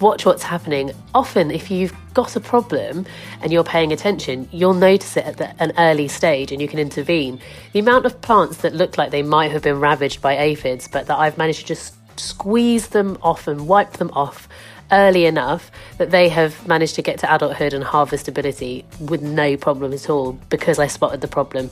watch 0.00 0.26
what's 0.26 0.42
happening. 0.42 0.90
Often 1.14 1.52
if 1.52 1.70
you've 1.70 1.94
got 2.14 2.34
a 2.34 2.40
problem 2.40 3.06
and 3.40 3.52
you're 3.52 3.62
paying 3.62 3.92
attention, 3.92 4.48
you'll 4.50 4.74
notice 4.74 5.16
it 5.16 5.24
at 5.24 5.36
the, 5.36 5.62
an 5.62 5.72
early 5.78 6.08
stage 6.08 6.50
and 6.50 6.60
you 6.60 6.66
can 6.66 6.80
intervene. 6.80 7.40
The 7.72 7.78
amount 7.78 8.04
of 8.04 8.20
plants 8.20 8.58
that 8.58 8.74
look 8.74 8.98
like 8.98 9.12
they 9.12 9.22
might 9.22 9.52
have 9.52 9.62
been 9.62 9.78
ravaged 9.78 10.20
by 10.20 10.36
aphids 10.36 10.88
but 10.88 11.06
that 11.06 11.18
I've 11.18 11.38
managed 11.38 11.60
to 11.60 11.66
just 11.66 11.94
squeeze 12.16 12.88
them 12.88 13.18
off 13.22 13.46
and 13.48 13.66
wipe 13.66 13.94
them 13.94 14.10
off 14.12 14.48
early 14.90 15.24
enough 15.24 15.70
that 15.98 16.10
they 16.10 16.28
have 16.28 16.66
managed 16.68 16.94
to 16.94 17.02
get 17.02 17.18
to 17.18 17.34
adulthood 17.34 17.72
and 17.72 17.84
harvestability 17.84 18.84
with 19.00 19.22
no 19.22 19.56
problem 19.56 19.92
at 19.92 20.10
all 20.10 20.32
because 20.50 20.78
I 20.78 20.86
spotted 20.86 21.22
the 21.22 21.28
problem 21.28 21.70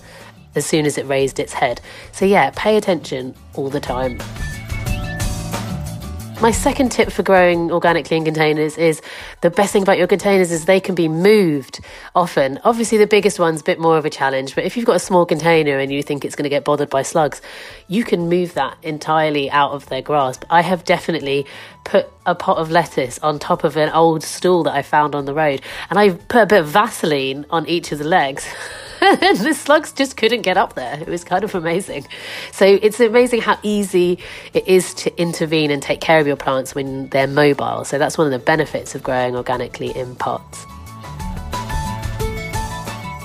as 0.54 0.66
soon 0.66 0.86
as 0.86 0.98
it 0.98 1.06
raised 1.06 1.38
its 1.38 1.52
head. 1.52 1.80
So, 2.12 2.24
yeah, 2.24 2.50
pay 2.56 2.76
attention 2.76 3.34
all 3.54 3.70
the 3.70 3.80
time. 3.80 4.18
My 6.40 6.52
second 6.52 6.90
tip 6.90 7.12
for 7.12 7.22
growing 7.22 7.70
organically 7.70 8.16
in 8.16 8.24
containers 8.24 8.78
is 8.78 9.02
the 9.42 9.50
best 9.50 9.74
thing 9.74 9.82
about 9.82 9.98
your 9.98 10.06
containers 10.06 10.50
is 10.50 10.64
they 10.64 10.80
can 10.80 10.94
be 10.94 11.06
moved 11.06 11.80
often. 12.14 12.58
Obviously, 12.64 12.96
the 12.96 13.06
biggest 13.06 13.38
one's 13.38 13.60
a 13.60 13.64
bit 13.64 13.78
more 13.78 13.98
of 13.98 14.06
a 14.06 14.10
challenge, 14.10 14.54
but 14.54 14.64
if 14.64 14.74
you've 14.74 14.86
got 14.86 14.96
a 14.96 15.00
small 15.00 15.26
container 15.26 15.78
and 15.78 15.92
you 15.92 16.02
think 16.02 16.24
it's 16.24 16.34
going 16.34 16.44
to 16.44 16.48
get 16.48 16.64
bothered 16.64 16.88
by 16.88 17.02
slugs, 17.02 17.42
you 17.88 18.04
can 18.04 18.30
move 18.30 18.54
that 18.54 18.78
entirely 18.82 19.50
out 19.50 19.72
of 19.72 19.86
their 19.90 20.00
grasp. 20.00 20.44
I 20.48 20.62
have 20.62 20.82
definitely 20.86 21.44
put 21.84 22.08
a 22.24 22.34
pot 22.34 22.56
of 22.56 22.70
lettuce 22.70 23.18
on 23.18 23.38
top 23.38 23.62
of 23.62 23.76
an 23.76 23.90
old 23.90 24.22
stool 24.22 24.62
that 24.62 24.72
I 24.72 24.80
found 24.80 25.14
on 25.14 25.26
the 25.26 25.34
road, 25.34 25.60
and 25.90 25.98
I 25.98 26.12
put 26.12 26.40
a 26.40 26.46
bit 26.46 26.60
of 26.60 26.68
Vaseline 26.68 27.44
on 27.50 27.66
each 27.66 27.92
of 27.92 27.98
the 27.98 28.06
legs. 28.06 28.48
the 29.20 29.54
slugs 29.54 29.92
just 29.92 30.16
couldn't 30.16 30.42
get 30.42 30.56
up 30.56 30.74
there. 30.74 31.00
It 31.00 31.08
was 31.08 31.24
kind 31.24 31.42
of 31.42 31.54
amazing. 31.54 32.06
So 32.52 32.66
it's 32.66 33.00
amazing 33.00 33.40
how 33.40 33.58
easy 33.62 34.18
it 34.52 34.68
is 34.68 34.92
to 34.94 35.20
intervene 35.20 35.70
and 35.70 35.82
take 35.82 36.00
care 36.00 36.20
of 36.20 36.26
your 36.26 36.36
plants 36.36 36.74
when 36.74 37.08
they're 37.08 37.26
mobile. 37.26 37.84
So 37.84 37.98
that's 37.98 38.18
one 38.18 38.26
of 38.26 38.32
the 38.32 38.38
benefits 38.38 38.94
of 38.94 39.02
growing 39.02 39.36
organically 39.36 39.96
in 39.96 40.16
pots. 40.16 40.66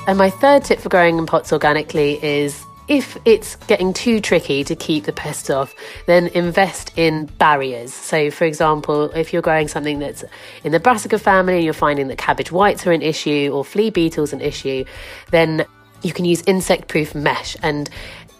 And 0.07 0.17
my 0.17 0.29
third 0.29 0.63
tip 0.63 0.79
for 0.79 0.89
growing 0.89 1.17
in 1.17 1.25
pots 1.25 1.51
organically 1.51 2.23
is 2.23 2.64
if 2.87 3.17
it's 3.25 3.55
getting 3.67 3.93
too 3.93 4.19
tricky 4.19 4.63
to 4.63 4.75
keep 4.75 5.05
the 5.05 5.13
pests 5.13 5.49
off, 5.49 5.73
then 6.05 6.27
invest 6.27 6.91
in 6.97 7.25
barriers. 7.37 7.93
So, 7.93 8.29
for 8.29 8.45
example, 8.45 9.11
if 9.11 9.33
you're 9.33 9.41
growing 9.41 9.67
something 9.67 9.99
that's 9.99 10.23
in 10.63 10.71
the 10.71 10.79
brassica 10.79 11.17
family 11.17 11.55
and 11.55 11.63
you're 11.63 11.73
finding 11.73 12.07
that 12.09 12.17
cabbage 12.17 12.51
whites 12.51 12.85
are 12.85 12.91
an 12.91 13.01
issue 13.01 13.49
or 13.53 13.65
flea 13.65 13.89
beetles 13.89 14.33
an 14.33 14.41
issue, 14.41 14.85
then 15.31 15.65
you 16.03 16.13
can 16.13 16.25
use 16.25 16.43
insect 16.43 16.87
proof 16.87 17.15
mesh. 17.15 17.57
And 17.63 17.89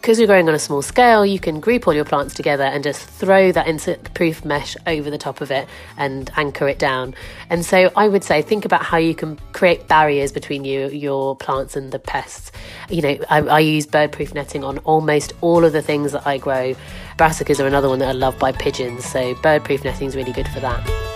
because 0.06 0.20
you're 0.20 0.28
growing 0.28 0.48
on 0.48 0.54
a 0.54 0.60
small 0.60 0.84
scale, 0.84 1.26
you 1.26 1.40
can 1.40 1.60
group 1.60 1.88
all 1.88 1.94
your 1.96 2.06
plants 2.06 2.36
together 2.36 2.64
and 2.64 2.84
just 2.84 3.02
throw 3.02 3.52
that 3.52 3.68
insect 3.68 4.14
proof 4.14 4.46
mesh 4.46 4.78
over 4.86 5.10
the 5.10 5.18
top 5.18 5.42
of 5.42 5.50
it 5.50 5.68
and 5.98 6.30
anchor 6.38 6.68
it 6.68 6.78
down. 6.78 7.16
And 7.50 7.66
so 7.66 7.92
I 7.96 8.08
would 8.08 8.24
say 8.24 8.44
think 8.44 8.66
about 8.66 8.84
how 8.84 8.98
you 8.98 9.16
can 9.16 9.40
create 9.54 9.88
barriers 9.88 10.32
between 10.32 10.64
you, 10.64 10.90
your 10.90 11.36
plants 11.36 11.76
and 11.76 11.92
the 11.92 11.98
pests. 11.98 12.52
You 12.88 13.02
know, 13.02 13.18
I, 13.32 13.40
I 13.40 13.60
use 13.62 13.88
bird 13.88 14.12
proof 14.12 14.32
netting 14.36 14.64
on 14.64 14.78
almost 14.80 15.34
all 15.42 15.66
of 15.66 15.74
the 15.74 15.82
things 15.82 16.12
that 16.12 16.28
I 16.28 16.38
grow. 16.38 16.76
Brassicas 17.18 17.60
are 17.60 17.66
another 17.66 17.90
one 17.90 17.98
that 17.98 18.10
are 18.10 18.20
loved 18.20 18.38
by 18.38 18.52
pigeons, 18.52 19.06
so 19.06 19.34
bird 19.42 19.64
proof 19.64 19.84
netting 19.84 20.08
is 20.08 20.16
really 20.16 20.34
good 20.34 20.48
for 20.50 20.60
that. 20.60 21.15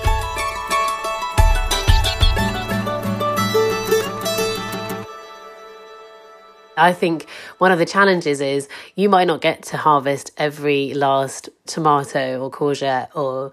I 6.79 6.93
think 6.93 7.27
one 7.57 7.71
of 7.71 7.79
the 7.79 7.85
challenges 7.85 8.41
is 8.41 8.67
you 8.95 9.09
might 9.09 9.25
not 9.25 9.41
get 9.41 9.63
to 9.63 9.77
harvest 9.77 10.31
every 10.37 10.93
last 10.93 11.49
tomato 11.65 12.39
or 12.41 12.49
courgette 12.49 13.09
or 13.15 13.51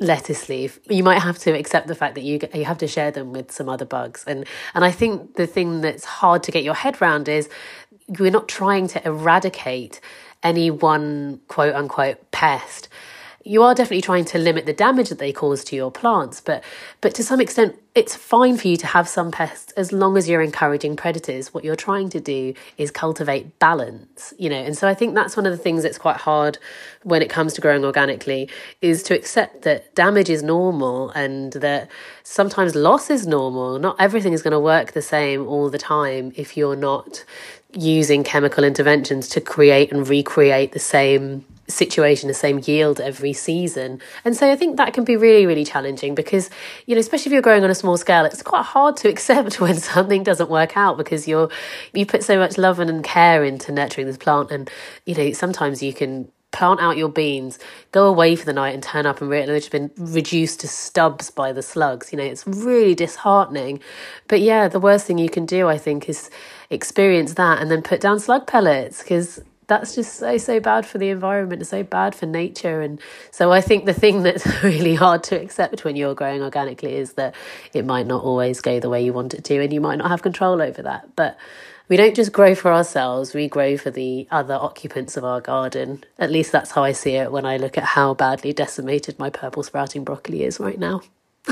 lettuce 0.00 0.48
leaf. 0.48 0.78
You 0.88 1.02
might 1.02 1.20
have 1.20 1.38
to 1.40 1.50
accept 1.50 1.88
the 1.88 1.94
fact 1.94 2.14
that 2.14 2.22
you 2.22 2.38
you 2.54 2.64
have 2.64 2.78
to 2.78 2.86
share 2.86 3.10
them 3.10 3.32
with 3.32 3.50
some 3.50 3.68
other 3.68 3.84
bugs. 3.84 4.24
And 4.26 4.46
and 4.74 4.84
I 4.84 4.90
think 4.90 5.34
the 5.34 5.46
thing 5.46 5.80
that's 5.80 6.04
hard 6.04 6.42
to 6.44 6.52
get 6.52 6.64
your 6.64 6.74
head 6.74 7.00
around 7.02 7.28
is 7.28 7.48
we're 8.18 8.30
not 8.30 8.48
trying 8.48 8.88
to 8.88 9.06
eradicate 9.06 10.00
any 10.42 10.70
one 10.70 11.40
quote 11.48 11.74
unquote 11.74 12.30
pest 12.30 12.88
you 13.44 13.62
are 13.62 13.74
definitely 13.74 14.02
trying 14.02 14.24
to 14.26 14.38
limit 14.38 14.66
the 14.66 14.72
damage 14.72 15.08
that 15.08 15.18
they 15.18 15.32
cause 15.32 15.64
to 15.64 15.76
your 15.76 15.90
plants, 15.90 16.40
but 16.40 16.62
but 17.00 17.14
to 17.14 17.22
some 17.22 17.40
extent 17.40 17.76
it's 17.94 18.14
fine 18.14 18.56
for 18.56 18.68
you 18.68 18.76
to 18.76 18.86
have 18.86 19.08
some 19.08 19.32
pests 19.32 19.72
as 19.72 19.92
long 19.92 20.16
as 20.16 20.28
you're 20.28 20.40
encouraging 20.40 20.94
predators. 20.94 21.52
What 21.52 21.64
you're 21.64 21.74
trying 21.74 22.10
to 22.10 22.20
do 22.20 22.54
is 22.76 22.92
cultivate 22.92 23.58
balance, 23.58 24.32
you 24.38 24.48
know. 24.48 24.56
And 24.56 24.78
so 24.78 24.86
I 24.86 24.94
think 24.94 25.16
that's 25.16 25.36
one 25.36 25.46
of 25.46 25.52
the 25.52 25.58
things 25.58 25.82
that's 25.82 25.98
quite 25.98 26.18
hard 26.18 26.58
when 27.02 27.22
it 27.22 27.30
comes 27.30 27.54
to 27.54 27.60
growing 27.60 27.84
organically 27.84 28.48
is 28.80 29.02
to 29.04 29.14
accept 29.14 29.62
that 29.62 29.94
damage 29.96 30.30
is 30.30 30.44
normal 30.44 31.10
and 31.10 31.52
that 31.54 31.90
sometimes 32.22 32.76
loss 32.76 33.10
is 33.10 33.26
normal. 33.26 33.80
Not 33.80 33.96
everything 33.98 34.32
is 34.32 34.42
going 34.42 34.52
to 34.52 34.60
work 34.60 34.92
the 34.92 35.02
same 35.02 35.48
all 35.48 35.68
the 35.68 35.78
time 35.78 36.32
if 36.36 36.56
you're 36.56 36.76
not 36.76 37.24
using 37.74 38.24
chemical 38.24 38.64
interventions 38.64 39.28
to 39.28 39.40
create 39.40 39.92
and 39.92 40.08
recreate 40.08 40.72
the 40.72 40.78
same 40.78 41.44
situation, 41.68 42.28
the 42.28 42.34
same 42.34 42.60
yield 42.64 43.00
every 43.00 43.32
season. 43.32 44.00
And 44.24 44.36
so 44.36 44.50
I 44.50 44.56
think 44.56 44.78
that 44.78 44.94
can 44.94 45.04
be 45.04 45.16
really, 45.16 45.46
really 45.46 45.64
challenging 45.64 46.14
because, 46.14 46.50
you 46.86 46.94
know, 46.94 47.00
especially 47.00 47.30
if 47.30 47.32
you're 47.34 47.42
growing 47.42 47.62
on 47.62 47.70
a 47.70 47.74
small 47.74 47.96
scale, 47.96 48.24
it's 48.24 48.42
quite 48.42 48.64
hard 48.64 48.96
to 48.98 49.08
accept 49.12 49.60
when 49.60 49.76
something 49.76 50.22
doesn't 50.22 50.50
work 50.50 50.76
out 50.76 50.96
because 50.96 51.28
you're 51.28 51.50
you 51.92 52.06
put 52.06 52.24
so 52.24 52.38
much 52.38 52.58
love 52.58 52.80
and 52.80 53.04
care 53.04 53.44
into 53.44 53.70
nurturing 53.70 54.06
this 54.06 54.16
plant 54.16 54.50
and, 54.50 54.70
you 55.04 55.14
know, 55.14 55.32
sometimes 55.32 55.82
you 55.82 55.92
can 55.92 56.30
plant 56.58 56.80
out 56.80 56.96
your 56.96 57.08
beans, 57.08 57.56
go 57.92 58.08
away 58.08 58.34
for 58.34 58.44
the 58.44 58.52
night 58.52 58.74
and 58.74 58.82
turn 58.82 59.06
up 59.06 59.20
and 59.20 59.30
realize 59.30 59.62
they've 59.62 59.70
been 59.70 59.90
reduced 59.96 60.58
to 60.60 60.68
stubs 60.68 61.30
by 61.30 61.52
the 61.52 61.62
slugs. 61.62 62.12
You 62.12 62.18
know, 62.18 62.24
it's 62.24 62.44
really 62.46 62.96
disheartening. 62.96 63.80
But 64.26 64.40
yeah, 64.40 64.66
the 64.66 64.80
worst 64.80 65.06
thing 65.06 65.18
you 65.18 65.28
can 65.28 65.46
do, 65.46 65.68
I 65.68 65.78
think, 65.78 66.08
is 66.08 66.30
experience 66.68 67.34
that 67.34 67.62
and 67.62 67.70
then 67.70 67.80
put 67.80 68.00
down 68.00 68.18
slug 68.18 68.46
pellets 68.46 69.02
because 69.02 69.40
that's 69.68 69.94
just 69.94 70.14
so 70.14 70.36
so 70.36 70.60
bad 70.60 70.84
for 70.84 70.98
the 70.98 71.08
environment 71.08 71.66
so 71.66 71.82
bad 71.82 72.14
for 72.14 72.26
nature 72.26 72.82
and 72.82 73.00
so 73.30 73.50
i 73.50 73.60
think 73.60 73.86
the 73.86 73.94
thing 73.94 74.22
that's 74.26 74.46
really 74.62 74.94
hard 74.94 75.22
to 75.22 75.40
accept 75.40 75.82
when 75.84 75.96
you're 75.96 76.14
growing 76.14 76.42
organically 76.42 76.94
is 76.94 77.14
that 77.14 77.34
it 77.72 77.86
might 77.86 78.06
not 78.06 78.22
always 78.22 78.60
go 78.60 78.78
the 78.80 78.90
way 78.90 79.02
you 79.02 79.14
want 79.14 79.32
it 79.32 79.44
to 79.44 79.62
and 79.62 79.72
you 79.72 79.80
might 79.80 79.96
not 79.96 80.10
have 80.10 80.20
control 80.20 80.60
over 80.60 80.82
that 80.82 81.08
but 81.16 81.38
we 81.88 81.96
don't 81.96 82.14
just 82.16 82.32
grow 82.32 82.54
for 82.54 82.72
ourselves 82.72 83.34
we 83.34 83.48
grow 83.48 83.76
for 83.76 83.90
the 83.90 84.26
other 84.30 84.54
occupants 84.54 85.16
of 85.16 85.24
our 85.24 85.40
garden 85.40 86.04
at 86.18 86.30
least 86.30 86.52
that's 86.52 86.72
how 86.72 86.84
i 86.84 86.92
see 86.92 87.12
it 87.12 87.32
when 87.32 87.46
i 87.46 87.56
look 87.56 87.78
at 87.78 87.84
how 87.84 88.14
badly 88.14 88.52
decimated 88.52 89.18
my 89.18 89.30
purple 89.30 89.62
sprouting 89.62 90.04
broccoli 90.04 90.44
is 90.44 90.60
right 90.60 90.78
now 90.78 91.00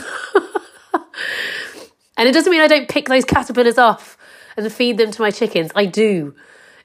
and 2.16 2.28
it 2.28 2.32
doesn't 2.32 2.50
mean 2.50 2.60
i 2.60 2.68
don't 2.68 2.88
pick 2.88 3.08
those 3.08 3.24
caterpillars 3.24 3.78
off 3.78 4.16
and 4.56 4.72
feed 4.72 4.98
them 4.98 5.10
to 5.10 5.22
my 5.22 5.30
chickens 5.30 5.70
i 5.74 5.84
do 5.84 6.34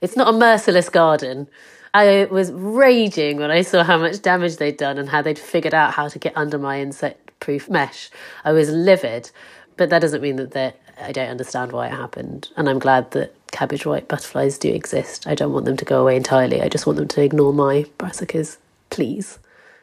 it's 0.02 0.18
not 0.18 0.34
a 0.34 0.38
merciless 0.38 0.90
garden. 0.90 1.48
I 1.94 2.28
was 2.32 2.52
raging 2.52 3.38
when 3.38 3.52
I 3.52 3.62
saw 3.62 3.84
how 3.84 4.00
much 4.00 4.22
damage 4.22 4.58
they'd 4.58 4.78
done 4.78 4.98
and 4.98 5.08
how 5.08 5.22
they'd 5.22 5.38
figured 5.38 5.76
out 5.76 5.94
how 5.94 6.08
to 6.08 6.18
get 6.18 6.36
under 6.36 6.58
my 6.58 6.82
insect 6.82 7.40
proof 7.40 7.70
mesh. 7.70 8.10
I 8.44 8.52
was 8.52 8.70
livid, 8.70 9.30
but 9.78 9.92
that 9.92 10.00
doesn't 10.00 10.22
mean 10.22 10.38
that 10.38 10.80
I 11.02 11.12
don't 11.12 11.30
understand 11.30 11.72
why 11.72 11.88
it 11.88 11.92
happened. 11.92 12.50
And 12.56 12.70
I'm 12.70 12.80
glad 12.80 13.12
that 13.12 13.34
cabbage 13.52 13.86
white 13.86 14.08
butterflies 14.08 14.58
do 14.58 14.70
exist. 14.70 15.28
I 15.28 15.36
don't 15.36 15.52
want 15.52 15.66
them 15.66 15.78
to 15.78 15.86
go 15.86 16.02
away 16.02 16.16
entirely. 16.16 16.62
I 16.62 16.70
just 16.70 16.86
want 16.86 16.98
them 16.98 17.08
to 17.08 17.22
ignore 17.22 17.54
my 17.54 17.86
brassicas. 17.98 18.58
Please. 18.90 19.40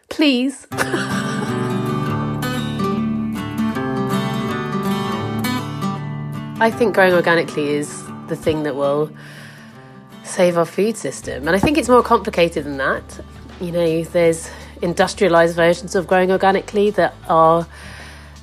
Please. 0.08 0.66
I 6.60 6.72
think 6.72 6.94
growing 6.94 7.14
organically 7.14 7.68
is 7.70 8.04
the 8.28 8.36
thing 8.36 8.62
that 8.64 8.74
will 8.74 9.12
save 10.24 10.58
our 10.58 10.66
food 10.66 10.96
system. 10.96 11.46
And 11.46 11.56
I 11.56 11.58
think 11.58 11.78
it's 11.78 11.88
more 11.88 12.02
complicated 12.02 12.64
than 12.64 12.76
that. 12.78 13.20
You 13.60 13.72
know, 13.72 14.04
there's 14.04 14.50
industrialized 14.82 15.56
versions 15.56 15.94
of 15.94 16.06
growing 16.06 16.30
organically 16.30 16.90
that 16.90 17.14
are 17.28 17.66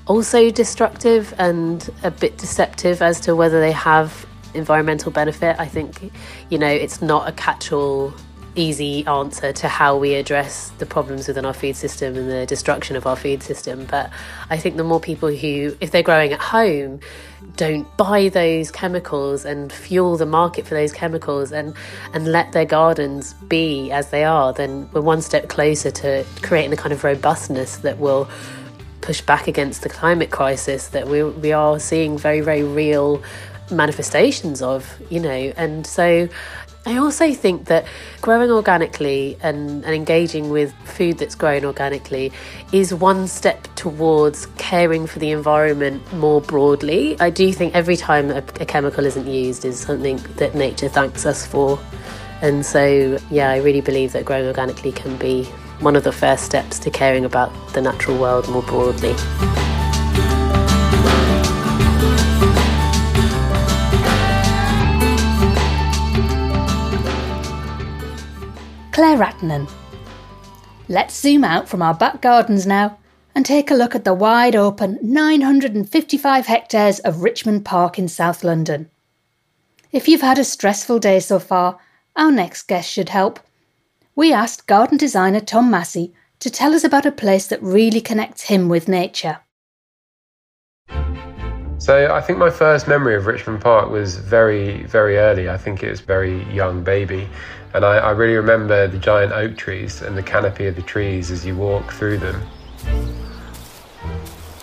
also 0.07 0.49
destructive 0.51 1.33
and 1.37 1.89
a 2.03 2.11
bit 2.11 2.37
deceptive 2.37 3.01
as 3.01 3.19
to 3.21 3.35
whether 3.35 3.59
they 3.59 3.71
have 3.71 4.25
environmental 4.53 5.11
benefit. 5.11 5.55
I 5.59 5.65
think, 5.65 6.11
you 6.49 6.57
know, 6.57 6.67
it's 6.67 7.01
not 7.01 7.27
a 7.27 7.31
catch 7.31 7.71
all 7.71 8.13
easy 8.55 9.05
answer 9.05 9.51
to 9.51 9.67
how 9.67 9.97
we 9.97 10.15
address 10.15 10.69
the 10.77 10.85
problems 10.85 11.27
within 11.27 11.45
our 11.45 11.53
food 11.53 11.75
system 11.75 12.15
and 12.15 12.29
the 12.29 12.45
destruction 12.45 12.95
of 12.95 13.05
our 13.05 13.15
food 13.15 13.43
system. 13.43 13.85
But 13.85 14.09
I 14.49 14.57
think 14.57 14.77
the 14.77 14.83
more 14.83 14.99
people 14.99 15.29
who, 15.29 15.75
if 15.81 15.91
they're 15.91 16.03
growing 16.03 16.31
at 16.31 16.39
home, 16.39 17.01
don't 17.57 17.85
buy 17.97 18.29
those 18.29 18.71
chemicals 18.71 19.45
and 19.45 19.71
fuel 19.71 20.17
the 20.17 20.25
market 20.25 20.65
for 20.65 20.73
those 20.73 20.91
chemicals 20.91 21.51
and, 21.51 21.75
and 22.13 22.31
let 22.31 22.53
their 22.53 22.65
gardens 22.65 23.33
be 23.33 23.91
as 23.91 24.09
they 24.09 24.23
are, 24.23 24.53
then 24.53 24.89
we're 24.93 25.01
one 25.01 25.21
step 25.21 25.49
closer 25.49 25.91
to 25.91 26.25
creating 26.41 26.71
the 26.71 26.77
kind 26.77 26.93
of 26.93 27.03
robustness 27.03 27.77
that 27.77 27.99
will 27.99 28.29
push 29.05 29.21
back 29.21 29.47
against 29.47 29.83
the 29.83 29.89
climate 29.89 30.31
crisis 30.31 30.87
that 30.89 31.07
we, 31.07 31.23
we 31.23 31.51
are 31.51 31.79
seeing 31.79 32.17
very, 32.17 32.41
very 32.41 32.63
real 32.63 33.21
manifestations 33.71 34.61
of, 34.61 34.99
you 35.09 35.19
know. 35.19 35.53
And 35.55 35.85
so 35.85 36.27
I 36.87 36.97
also 36.97 37.33
think 37.33 37.65
that 37.65 37.85
growing 38.21 38.51
organically 38.51 39.37
and, 39.41 39.83
and 39.85 39.95
engaging 39.95 40.49
with 40.49 40.73
food 40.83 41.17
that's 41.17 41.35
grown 41.35 41.65
organically 41.65 42.31
is 42.71 42.93
one 42.93 43.27
step 43.27 43.67
towards 43.75 44.47
caring 44.57 45.07
for 45.07 45.19
the 45.19 45.31
environment 45.31 46.13
more 46.13 46.41
broadly. 46.41 47.15
I 47.19 47.29
do 47.29 47.51
think 47.53 47.73
every 47.73 47.97
time 47.97 48.29
a, 48.29 48.43
a 48.59 48.65
chemical 48.65 49.05
isn't 49.05 49.27
used 49.27 49.65
is 49.65 49.79
something 49.79 50.17
that 50.37 50.53
nature 50.53 50.89
thanks 50.89 51.25
us 51.25 51.45
for. 51.45 51.79
And 52.41 52.65
so, 52.65 53.17
yeah, 53.31 53.49
I 53.49 53.57
really 53.57 53.81
believe 53.81 54.11
that 54.13 54.25
growing 54.25 54.45
organically 54.45 54.91
can 54.91 55.15
be 55.17 55.49
one 55.79 55.95
of 55.95 56.03
the 56.03 56.11
first 56.11 56.43
steps 56.43 56.79
to 56.79 56.89
caring 56.89 57.25
about 57.25 57.51
the 57.73 57.81
natural 57.81 58.17
world 58.17 58.49
more 58.49 58.63
broadly. 58.63 59.15
Claire 68.91 69.17
Ratinon. 69.17 69.67
Let's 70.87 71.19
zoom 71.19 71.43
out 71.43 71.67
from 71.67 71.81
our 71.81 71.93
back 71.93 72.21
gardens 72.21 72.65
now 72.65 72.97
and 73.35 73.45
take 73.45 73.69
a 73.69 73.75
look 73.75 73.93
at 73.93 74.05
the 74.05 74.13
wide 74.13 74.55
open 74.55 74.97
955 75.01 76.45
hectares 76.45 76.99
of 76.99 77.21
Richmond 77.21 77.65
Park 77.65 77.99
in 77.99 78.07
South 78.07 78.43
London. 78.43 78.89
If 79.91 80.07
you've 80.07 80.21
had 80.21 80.39
a 80.39 80.45
stressful 80.45 80.99
day 80.99 81.19
so 81.19 81.39
far, 81.39 81.77
our 82.15 82.31
next 82.31 82.63
guest 82.63 82.89
should 82.89 83.09
help. 83.09 83.41
We 84.17 84.31
asked 84.31 84.65
garden 84.65 84.97
designer 84.97 85.41
Tom 85.41 85.69
Massey 85.69 86.13
to 86.39 86.49
tell 86.49 86.73
us 86.73 86.85
about 86.85 87.05
a 87.05 87.11
place 87.11 87.47
that 87.47 87.61
really 87.61 87.99
connects 87.99 88.43
him 88.43 88.69
with 88.69 88.87
nature. 88.87 89.39
So 91.79 92.13
I 92.13 92.21
think 92.21 92.39
my 92.39 92.49
first 92.49 92.87
memory 92.87 93.15
of 93.15 93.25
Richmond 93.25 93.59
Park 93.59 93.89
was 93.89 94.15
very, 94.15 94.83
very 94.83 95.17
early. 95.17 95.49
I 95.49 95.57
think 95.57 95.83
it 95.83 95.89
was 95.89 95.99
very 95.99 96.43
young 96.45 96.81
baby. 96.81 97.27
And 97.73 97.83
I, 97.83 97.97
I 97.97 98.11
really 98.11 98.35
remember 98.35 98.87
the 98.87 98.97
giant 98.97 99.33
oak 99.33 99.57
trees 99.57 100.01
and 100.01 100.17
the 100.17 100.23
canopy 100.23 100.67
of 100.67 100.77
the 100.77 100.81
trees 100.81 101.29
as 101.29 101.45
you 101.45 101.57
walk 101.57 101.91
through 101.91 102.19
them. 102.19 102.41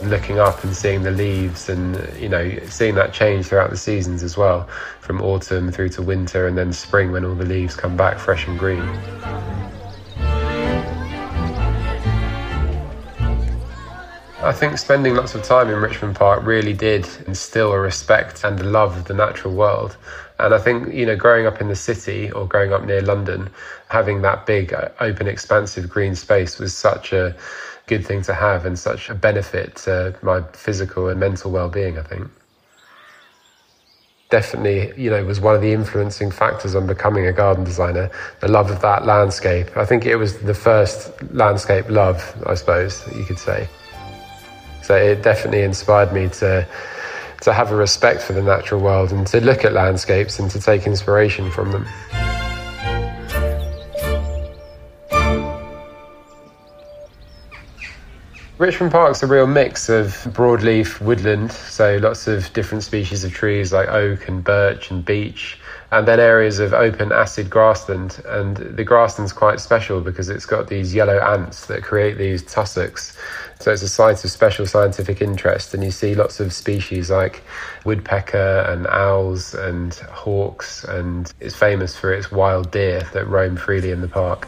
Looking 0.02 0.38
up 0.38 0.64
and 0.64 0.74
seeing 0.74 1.02
the 1.02 1.10
leaves 1.10 1.68
and, 1.68 1.96
you 2.18 2.30
know, 2.30 2.58
seeing 2.68 2.94
that 2.94 3.12
change 3.12 3.46
throughout 3.46 3.68
the 3.68 3.76
seasons 3.76 4.22
as 4.22 4.38
well, 4.38 4.66
from 5.02 5.20
autumn 5.20 5.72
through 5.72 5.88
to 5.88 6.00
winter 6.00 6.46
and 6.46 6.56
then 6.56 6.72
spring 6.72 7.10
when 7.10 7.24
all 7.24 7.34
the 7.34 7.44
leaves 7.44 7.74
come 7.74 7.96
back 7.96 8.20
fresh 8.20 8.46
and 8.46 8.56
green. 8.56 8.88
I 14.44 14.52
think 14.52 14.78
spending 14.78 15.16
lots 15.16 15.34
of 15.34 15.42
time 15.42 15.68
in 15.70 15.80
Richmond 15.80 16.14
Park 16.14 16.46
really 16.46 16.72
did 16.72 17.08
instill 17.26 17.72
a 17.72 17.80
respect 17.80 18.44
and 18.44 18.60
a 18.60 18.64
love 18.64 18.96
of 18.96 19.06
the 19.06 19.14
natural 19.14 19.54
world. 19.54 19.96
And 20.38 20.54
I 20.54 20.58
think, 20.58 20.94
you 20.94 21.04
know, 21.04 21.16
growing 21.16 21.46
up 21.46 21.60
in 21.60 21.66
the 21.66 21.76
city 21.76 22.30
or 22.30 22.46
growing 22.46 22.72
up 22.72 22.84
near 22.84 23.02
London, 23.02 23.50
having 23.88 24.22
that 24.22 24.46
big, 24.46 24.72
uh, 24.72 24.90
open, 25.00 25.26
expansive 25.26 25.88
green 25.88 26.14
space 26.14 26.60
was 26.60 26.76
such 26.76 27.12
a 27.12 27.34
good 27.88 28.06
thing 28.06 28.22
to 28.22 28.34
have 28.34 28.66
and 28.66 28.78
such 28.78 29.10
a 29.10 29.14
benefit 29.14 29.74
to 29.76 30.14
my 30.22 30.42
physical 30.52 31.08
and 31.08 31.18
mental 31.18 31.50
well 31.50 31.68
being, 31.68 31.98
I 31.98 32.02
think. 32.02 32.30
Definitely, 34.33 34.95
you 34.97 35.11
know, 35.11 35.23
was 35.27 35.40
one 35.40 35.55
of 35.55 35.61
the 35.61 35.75
influencing 35.75 36.31
factors 36.31 36.75
on 36.75 36.87
becoming 36.87 37.27
a 37.27 37.35
garden 37.35 37.64
designer, 37.64 38.11
the 38.40 38.49
love 38.49 38.71
of 38.71 38.81
that 38.81 39.05
landscape. 39.05 39.77
I 39.77 39.85
think 39.85 40.07
it 40.07 40.16
was 40.16 40.38
the 40.38 40.55
first 40.55 41.12
landscape 41.35 41.90
love, 41.90 42.35
I 42.47 42.55
suppose, 42.55 43.05
you 43.14 43.27
could 43.27 43.38
say. 43.38 43.68
So 44.83 44.97
it 44.97 45.23
definitely 45.23 45.61
inspired 45.61 46.14
me 46.14 46.31
to 46.40 46.66
to 47.42 47.53
have 47.53 47.73
a 47.73 47.77
respect 47.77 48.23
for 48.23 48.33
the 48.33 48.42
natural 48.42 48.81
world 48.81 49.12
and 49.12 49.27
to 49.27 49.40
look 49.40 49.66
at 49.66 49.75
landscapes 49.75 50.38
and 50.38 50.51
to 50.53 50.61
take 50.61 50.87
inspiration 50.87 51.51
from 51.51 51.71
them. 51.71 51.87
Richmond 58.62 58.92
Park's 58.92 59.25
a 59.25 59.27
real 59.27 59.48
mix 59.48 59.88
of 59.88 60.07
broadleaf 60.29 61.01
woodland, 61.01 61.51
so 61.51 61.96
lots 61.96 62.29
of 62.29 62.53
different 62.53 62.85
species 62.85 63.25
of 63.25 63.33
trees 63.33 63.72
like 63.72 63.88
oak 63.88 64.29
and 64.29 64.44
birch 64.44 64.92
and 64.92 65.05
beech, 65.05 65.59
and 65.90 66.07
then 66.07 66.20
areas 66.20 66.61
of 66.61 66.72
open 66.72 67.11
acid 67.11 67.51
grassland. 67.51 68.22
And 68.25 68.57
the 68.57 68.85
grassland's 68.85 69.33
quite 69.33 69.59
special 69.59 70.01
because 70.01 70.29
it's 70.29 70.46
got 70.46 70.68
these 70.68 70.94
yellow 70.94 71.18
ants 71.18 71.66
that 71.66 71.83
create 71.83 72.18
these 72.18 72.44
tussocks. 72.44 73.18
So 73.59 73.72
it's 73.72 73.83
a 73.83 73.88
site 73.88 74.22
of 74.22 74.31
special 74.31 74.64
scientific 74.64 75.20
interest, 75.20 75.75
and 75.75 75.83
you 75.83 75.90
see 75.90 76.14
lots 76.14 76.38
of 76.38 76.53
species 76.53 77.11
like 77.11 77.42
woodpecker 77.85 78.64
and 78.68 78.87
owls 78.87 79.55
and 79.55 79.92
hawks, 79.92 80.85
and 80.85 81.33
it's 81.40 81.57
famous 81.57 81.96
for 81.96 82.12
its 82.12 82.31
wild 82.31 82.70
deer 82.70 83.01
that 83.12 83.27
roam 83.27 83.57
freely 83.57 83.90
in 83.90 84.03
the 84.03 84.09
park. 84.09 84.46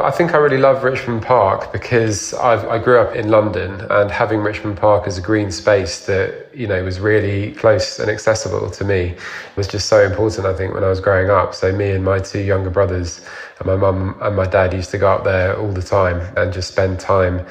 I 0.00 0.12
think 0.12 0.32
I 0.32 0.36
really 0.36 0.58
love 0.58 0.84
Richmond 0.84 1.22
Park 1.22 1.72
because 1.72 2.32
I've, 2.34 2.64
i 2.68 2.78
grew 2.78 3.00
up 3.00 3.16
in 3.16 3.30
London 3.30 3.84
and 3.90 4.10
having 4.12 4.40
Richmond 4.40 4.76
Park 4.76 5.08
as 5.08 5.18
a 5.18 5.20
green 5.20 5.50
space 5.50 6.06
that, 6.06 6.48
you 6.54 6.68
know, 6.68 6.84
was 6.84 7.00
really 7.00 7.52
close 7.54 7.98
and 7.98 8.08
accessible 8.08 8.70
to 8.70 8.84
me 8.84 9.16
was 9.56 9.66
just 9.66 9.88
so 9.88 10.04
important, 10.04 10.46
I 10.46 10.54
think, 10.54 10.72
when 10.72 10.84
I 10.84 10.88
was 10.88 11.00
growing 11.00 11.30
up. 11.30 11.52
So 11.52 11.72
me 11.72 11.90
and 11.90 12.04
my 12.04 12.20
two 12.20 12.38
younger 12.40 12.70
brothers 12.70 13.26
and 13.58 13.66
my 13.66 13.74
mum 13.74 14.16
and 14.20 14.36
my 14.36 14.46
dad 14.46 14.72
used 14.72 14.90
to 14.92 14.98
go 14.98 15.10
up 15.10 15.24
there 15.24 15.58
all 15.58 15.72
the 15.72 15.82
time 15.82 16.20
and 16.36 16.52
just 16.52 16.68
spend 16.68 17.00
time 17.00 17.44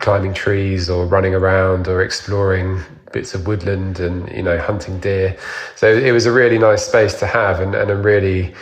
climbing 0.00 0.34
trees 0.34 0.90
or 0.90 1.06
running 1.06 1.34
around 1.34 1.86
or 1.86 2.02
exploring 2.02 2.82
bits 3.12 3.34
of 3.34 3.46
woodland 3.46 4.00
and, 4.00 4.28
you 4.32 4.42
know, 4.42 4.58
hunting 4.58 4.98
deer. 4.98 5.36
So 5.76 5.88
it 5.88 6.10
was 6.10 6.26
a 6.26 6.32
really 6.32 6.58
nice 6.58 6.84
space 6.84 7.14
to 7.20 7.26
have 7.26 7.60
and, 7.60 7.76
and 7.76 7.88
a 7.88 7.96
really 7.96 8.52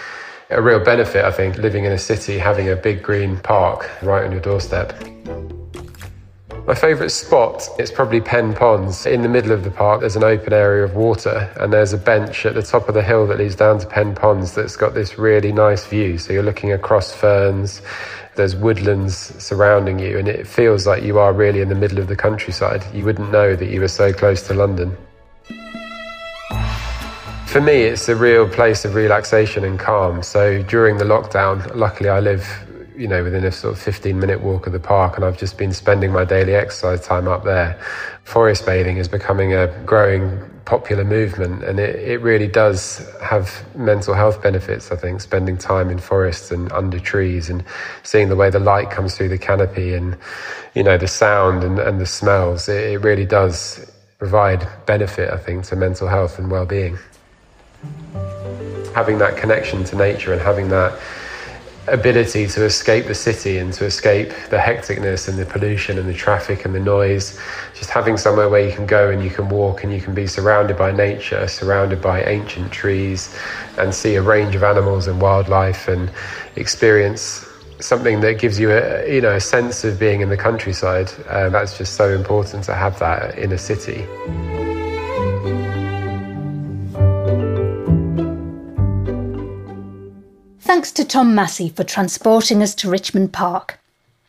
a 0.50 0.62
real 0.62 0.78
benefit, 0.78 1.24
I 1.24 1.32
think, 1.32 1.58
living 1.58 1.84
in 1.84 1.92
a 1.92 1.98
city, 1.98 2.38
having 2.38 2.68
a 2.68 2.76
big 2.76 3.02
green 3.02 3.36
park 3.38 3.90
right 4.02 4.24
on 4.24 4.30
your 4.30 4.40
doorstep. 4.40 4.94
My 6.66 6.74
favourite 6.74 7.10
spot 7.10 7.68
is 7.78 7.92
probably 7.92 8.20
Pen 8.20 8.54
Ponds. 8.54 9.06
In 9.06 9.22
the 9.22 9.28
middle 9.28 9.52
of 9.52 9.62
the 9.62 9.70
park, 9.70 10.00
there's 10.00 10.16
an 10.16 10.24
open 10.24 10.52
area 10.52 10.84
of 10.84 10.94
water, 10.94 11.52
and 11.60 11.72
there's 11.72 11.92
a 11.92 11.98
bench 11.98 12.44
at 12.44 12.54
the 12.54 12.62
top 12.62 12.88
of 12.88 12.94
the 12.94 13.02
hill 13.02 13.26
that 13.28 13.38
leads 13.38 13.54
down 13.54 13.78
to 13.78 13.86
Pen 13.86 14.14
Ponds 14.14 14.54
that's 14.54 14.76
got 14.76 14.94
this 14.94 15.18
really 15.18 15.52
nice 15.52 15.84
view. 15.84 16.18
So 16.18 16.32
you're 16.32 16.42
looking 16.42 16.72
across 16.72 17.12
ferns, 17.12 17.82
there's 18.34 18.56
woodlands 18.56 19.16
surrounding 19.42 19.98
you, 19.98 20.18
and 20.18 20.28
it 20.28 20.46
feels 20.46 20.86
like 20.86 21.02
you 21.02 21.18
are 21.18 21.32
really 21.32 21.60
in 21.60 21.68
the 21.68 21.74
middle 21.74 21.98
of 21.98 22.08
the 22.08 22.16
countryside. 22.16 22.84
You 22.92 23.04
wouldn't 23.04 23.30
know 23.30 23.54
that 23.54 23.68
you 23.68 23.80
were 23.80 23.88
so 23.88 24.12
close 24.12 24.42
to 24.48 24.54
London. 24.54 24.96
For 27.46 27.60
me, 27.60 27.84
it's 27.84 28.08
a 28.08 28.16
real 28.16 28.46
place 28.46 28.84
of 28.84 28.94
relaxation 28.94 29.64
and 29.64 29.78
calm. 29.78 30.22
So 30.22 30.62
during 30.64 30.98
the 30.98 31.04
lockdown, 31.04 31.74
luckily 31.74 32.10
I 32.10 32.20
live, 32.20 32.46
you 32.94 33.08
know, 33.08 33.22
within 33.22 33.44
a 33.44 33.52
sort 33.52 33.72
of 33.72 33.80
15 33.80 34.18
minute 34.18 34.42
walk 34.42 34.66
of 34.66 34.74
the 34.74 34.80
park, 34.80 35.16
and 35.16 35.24
I've 35.24 35.38
just 35.38 35.56
been 35.56 35.72
spending 35.72 36.12
my 36.12 36.24
daily 36.24 36.54
exercise 36.54 37.06
time 37.06 37.28
up 37.28 37.44
there. 37.44 37.80
Forest 38.24 38.66
bathing 38.66 38.98
is 38.98 39.08
becoming 39.08 39.54
a 39.54 39.68
growing 39.86 40.38
popular 40.66 41.04
movement, 41.04 41.62
and 41.62 41.78
it, 41.78 41.94
it 41.96 42.20
really 42.20 42.48
does 42.48 43.08
have 43.22 43.64
mental 43.76 44.12
health 44.12 44.42
benefits. 44.42 44.90
I 44.90 44.96
think 44.96 45.20
spending 45.22 45.56
time 45.56 45.88
in 45.88 45.98
forests 45.98 46.50
and 46.50 46.70
under 46.72 46.98
trees 46.98 47.48
and 47.48 47.64
seeing 48.02 48.28
the 48.28 48.36
way 48.36 48.50
the 48.50 48.58
light 48.60 48.90
comes 48.90 49.16
through 49.16 49.28
the 49.28 49.38
canopy 49.38 49.94
and, 49.94 50.16
you 50.74 50.82
know, 50.82 50.98
the 50.98 51.08
sound 51.08 51.62
and, 51.62 51.78
and 51.78 52.00
the 52.00 52.06
smells, 52.06 52.68
it, 52.68 52.92
it 52.92 52.98
really 52.98 53.24
does 53.24 53.90
provide 54.18 54.68
benefit, 54.84 55.30
I 55.30 55.38
think, 55.38 55.64
to 55.66 55.76
mental 55.76 56.08
health 56.08 56.38
and 56.38 56.50
well 56.50 56.66
being 56.66 56.98
having 58.94 59.18
that 59.18 59.36
connection 59.36 59.84
to 59.84 59.96
nature 59.96 60.32
and 60.32 60.40
having 60.40 60.68
that 60.68 60.98
ability 61.88 62.46
to 62.48 62.64
escape 62.64 63.06
the 63.06 63.14
city 63.14 63.58
and 63.58 63.72
to 63.72 63.84
escape 63.84 64.30
the 64.50 64.56
hecticness 64.56 65.28
and 65.28 65.38
the 65.38 65.46
pollution 65.46 65.98
and 65.98 66.08
the 66.08 66.14
traffic 66.14 66.64
and 66.64 66.74
the 66.74 66.80
noise. 66.80 67.38
Just 67.74 67.90
having 67.90 68.16
somewhere 68.16 68.48
where 68.48 68.66
you 68.66 68.74
can 68.74 68.86
go 68.86 69.10
and 69.10 69.22
you 69.22 69.30
can 69.30 69.48
walk 69.48 69.84
and 69.84 69.92
you 69.92 70.00
can 70.00 70.14
be 70.14 70.26
surrounded 70.26 70.76
by 70.76 70.90
nature, 70.90 71.46
surrounded 71.46 72.02
by 72.02 72.24
ancient 72.24 72.72
trees, 72.72 73.36
and 73.78 73.94
see 73.94 74.16
a 74.16 74.22
range 74.22 74.54
of 74.54 74.64
animals 74.64 75.06
and 75.06 75.20
wildlife 75.20 75.88
and 75.88 76.10
experience 76.56 77.46
something 77.78 78.20
that 78.20 78.38
gives 78.38 78.58
you 78.58 78.70
a 78.72 79.12
you 79.12 79.20
know 79.20 79.34
a 79.34 79.40
sense 79.40 79.84
of 79.84 79.98
being 79.98 80.22
in 80.22 80.28
the 80.28 80.36
countryside. 80.36 81.10
Uh, 81.28 81.48
that's 81.50 81.78
just 81.78 81.94
so 81.94 82.08
important 82.14 82.64
to 82.64 82.74
have 82.74 82.98
that 82.98 83.38
in 83.38 83.52
a 83.52 83.58
city. 83.58 84.06
Thanks 90.66 90.90
to 90.92 91.04
Tom 91.04 91.32
Massey 91.32 91.68
for 91.68 91.84
transporting 91.84 92.60
us 92.60 92.74
to 92.74 92.90
Richmond 92.90 93.32
Park. 93.32 93.78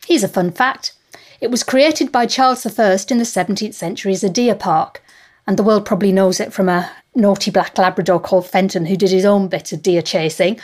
Here's 0.06 0.22
a 0.22 0.28
fun 0.28 0.52
fact 0.52 0.94
it 1.40 1.50
was 1.50 1.64
created 1.64 2.12
by 2.12 2.26
Charles 2.26 2.64
I 2.64 2.92
in 3.10 3.18
the 3.18 3.24
17th 3.24 3.74
century 3.74 4.12
as 4.12 4.22
a 4.22 4.30
deer 4.30 4.54
park, 4.54 5.02
and 5.48 5.56
the 5.56 5.64
world 5.64 5.84
probably 5.84 6.12
knows 6.12 6.38
it 6.38 6.52
from 6.52 6.68
a 6.68 6.92
naughty 7.12 7.50
black 7.50 7.76
Labrador 7.76 8.20
called 8.20 8.46
Fenton 8.46 8.86
who 8.86 8.96
did 8.96 9.10
his 9.10 9.24
own 9.24 9.48
bit 9.48 9.72
of 9.72 9.82
deer 9.82 10.00
chasing. 10.00 10.60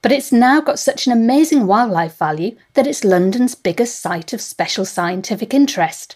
But 0.00 0.12
it's 0.12 0.30
now 0.30 0.60
got 0.60 0.78
such 0.78 1.08
an 1.08 1.12
amazing 1.12 1.66
wildlife 1.66 2.16
value 2.16 2.56
that 2.74 2.86
it's 2.86 3.02
London's 3.02 3.56
biggest 3.56 4.00
site 4.00 4.32
of 4.32 4.40
special 4.40 4.84
scientific 4.84 5.52
interest. 5.52 6.14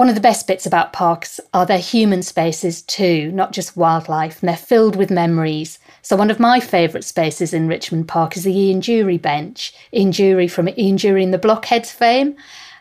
One 0.00 0.08
of 0.08 0.14
the 0.14 0.22
best 0.22 0.46
bits 0.46 0.64
about 0.64 0.94
parks 0.94 1.40
are 1.52 1.66
their 1.66 1.76
human 1.76 2.22
spaces 2.22 2.80
too, 2.80 3.30
not 3.32 3.52
just 3.52 3.76
wildlife, 3.76 4.40
and 4.40 4.48
they're 4.48 4.56
filled 4.56 4.96
with 4.96 5.10
memories. 5.10 5.78
So 6.00 6.16
one 6.16 6.30
of 6.30 6.40
my 6.40 6.58
favourite 6.58 7.04
spaces 7.04 7.52
in 7.52 7.68
Richmond 7.68 8.08
Park 8.08 8.34
is 8.34 8.44
the 8.44 8.58
Ian 8.58 8.80
Dury 8.80 9.20
bench. 9.20 9.74
Ian 9.92 10.10
Dury 10.10 10.50
from 10.50 10.70
Ian 10.70 10.96
Dury 10.96 11.22
and 11.22 11.34
the 11.34 11.38
Blockheads 11.38 11.92
fame. 11.92 12.34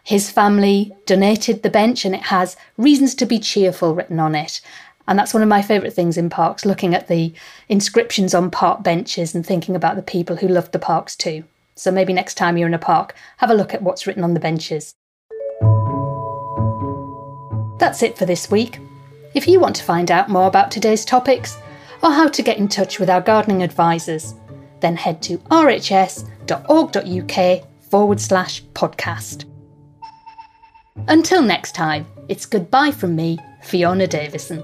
His 0.06 0.32
family 0.32 0.94
donated 1.06 1.62
the 1.62 1.70
bench 1.70 2.06
and 2.06 2.16
it 2.16 2.22
has 2.22 2.56
reasons 2.78 3.14
to 3.16 3.26
be 3.26 3.38
cheerful 3.38 3.94
written 3.94 4.22
on 4.22 4.34
it. 4.34 4.62
And 5.06 5.20
that's 5.20 5.34
one 5.34 5.44
of 5.44 5.50
my 5.50 5.62
favourite 5.62 5.94
things 5.94 6.18
in 6.18 6.30
parks, 6.30 6.66
looking 6.66 6.96
at 6.96 7.10
the 7.10 7.34
inscriptions 7.68 8.34
on 8.34 8.50
park 8.50 8.82
benches 8.82 9.36
and 9.36 9.46
thinking 9.46 9.76
about 9.76 9.98
the 9.98 10.02
people 10.02 10.38
who 10.38 10.48
loved 10.48 10.72
the 10.72 10.80
parks 10.80 11.18
too. 11.18 11.44
So 11.76 11.92
maybe 11.92 12.14
next 12.14 12.36
time 12.36 12.58
you're 12.58 12.70
in 12.70 12.74
a 12.74 12.80
park, 12.80 13.14
have 13.40 13.50
a 13.50 13.56
look 13.56 13.74
at 13.74 13.82
what's 13.82 14.08
written 14.08 14.24
on 14.24 14.36
the 14.36 14.40
benches. 14.40 14.96
That's 17.80 18.04
it 18.04 18.18
for 18.18 18.26
this 18.26 18.52
week. 18.52 18.80
If 19.34 19.48
you 19.48 19.60
want 19.60 19.76
to 19.78 19.84
find 19.84 20.12
out 20.12 20.30
more 20.30 20.48
about 20.48 20.70
today's 20.70 21.06
topics, 21.06 21.58
or 22.02 22.12
how 22.12 22.28
to 22.28 22.42
get 22.42 22.58
in 22.58 22.68
touch 22.68 23.00
with 23.00 23.10
our 23.10 23.22
gardening 23.22 23.64
advisors, 23.64 24.36
then 24.80 24.96
head 24.96 25.22
to 25.24 25.38
rhs.org.uk 25.50 26.24
forward 27.90 28.22
slash 28.22 28.64
podcast. 28.74 29.46
Until 31.08 31.42
next 31.42 31.74
time, 31.74 32.06
it's 32.28 32.46
goodbye 32.46 32.92
from 32.92 33.16
me, 33.16 33.40
Fiona 33.64 34.08
Davison. 34.08 34.64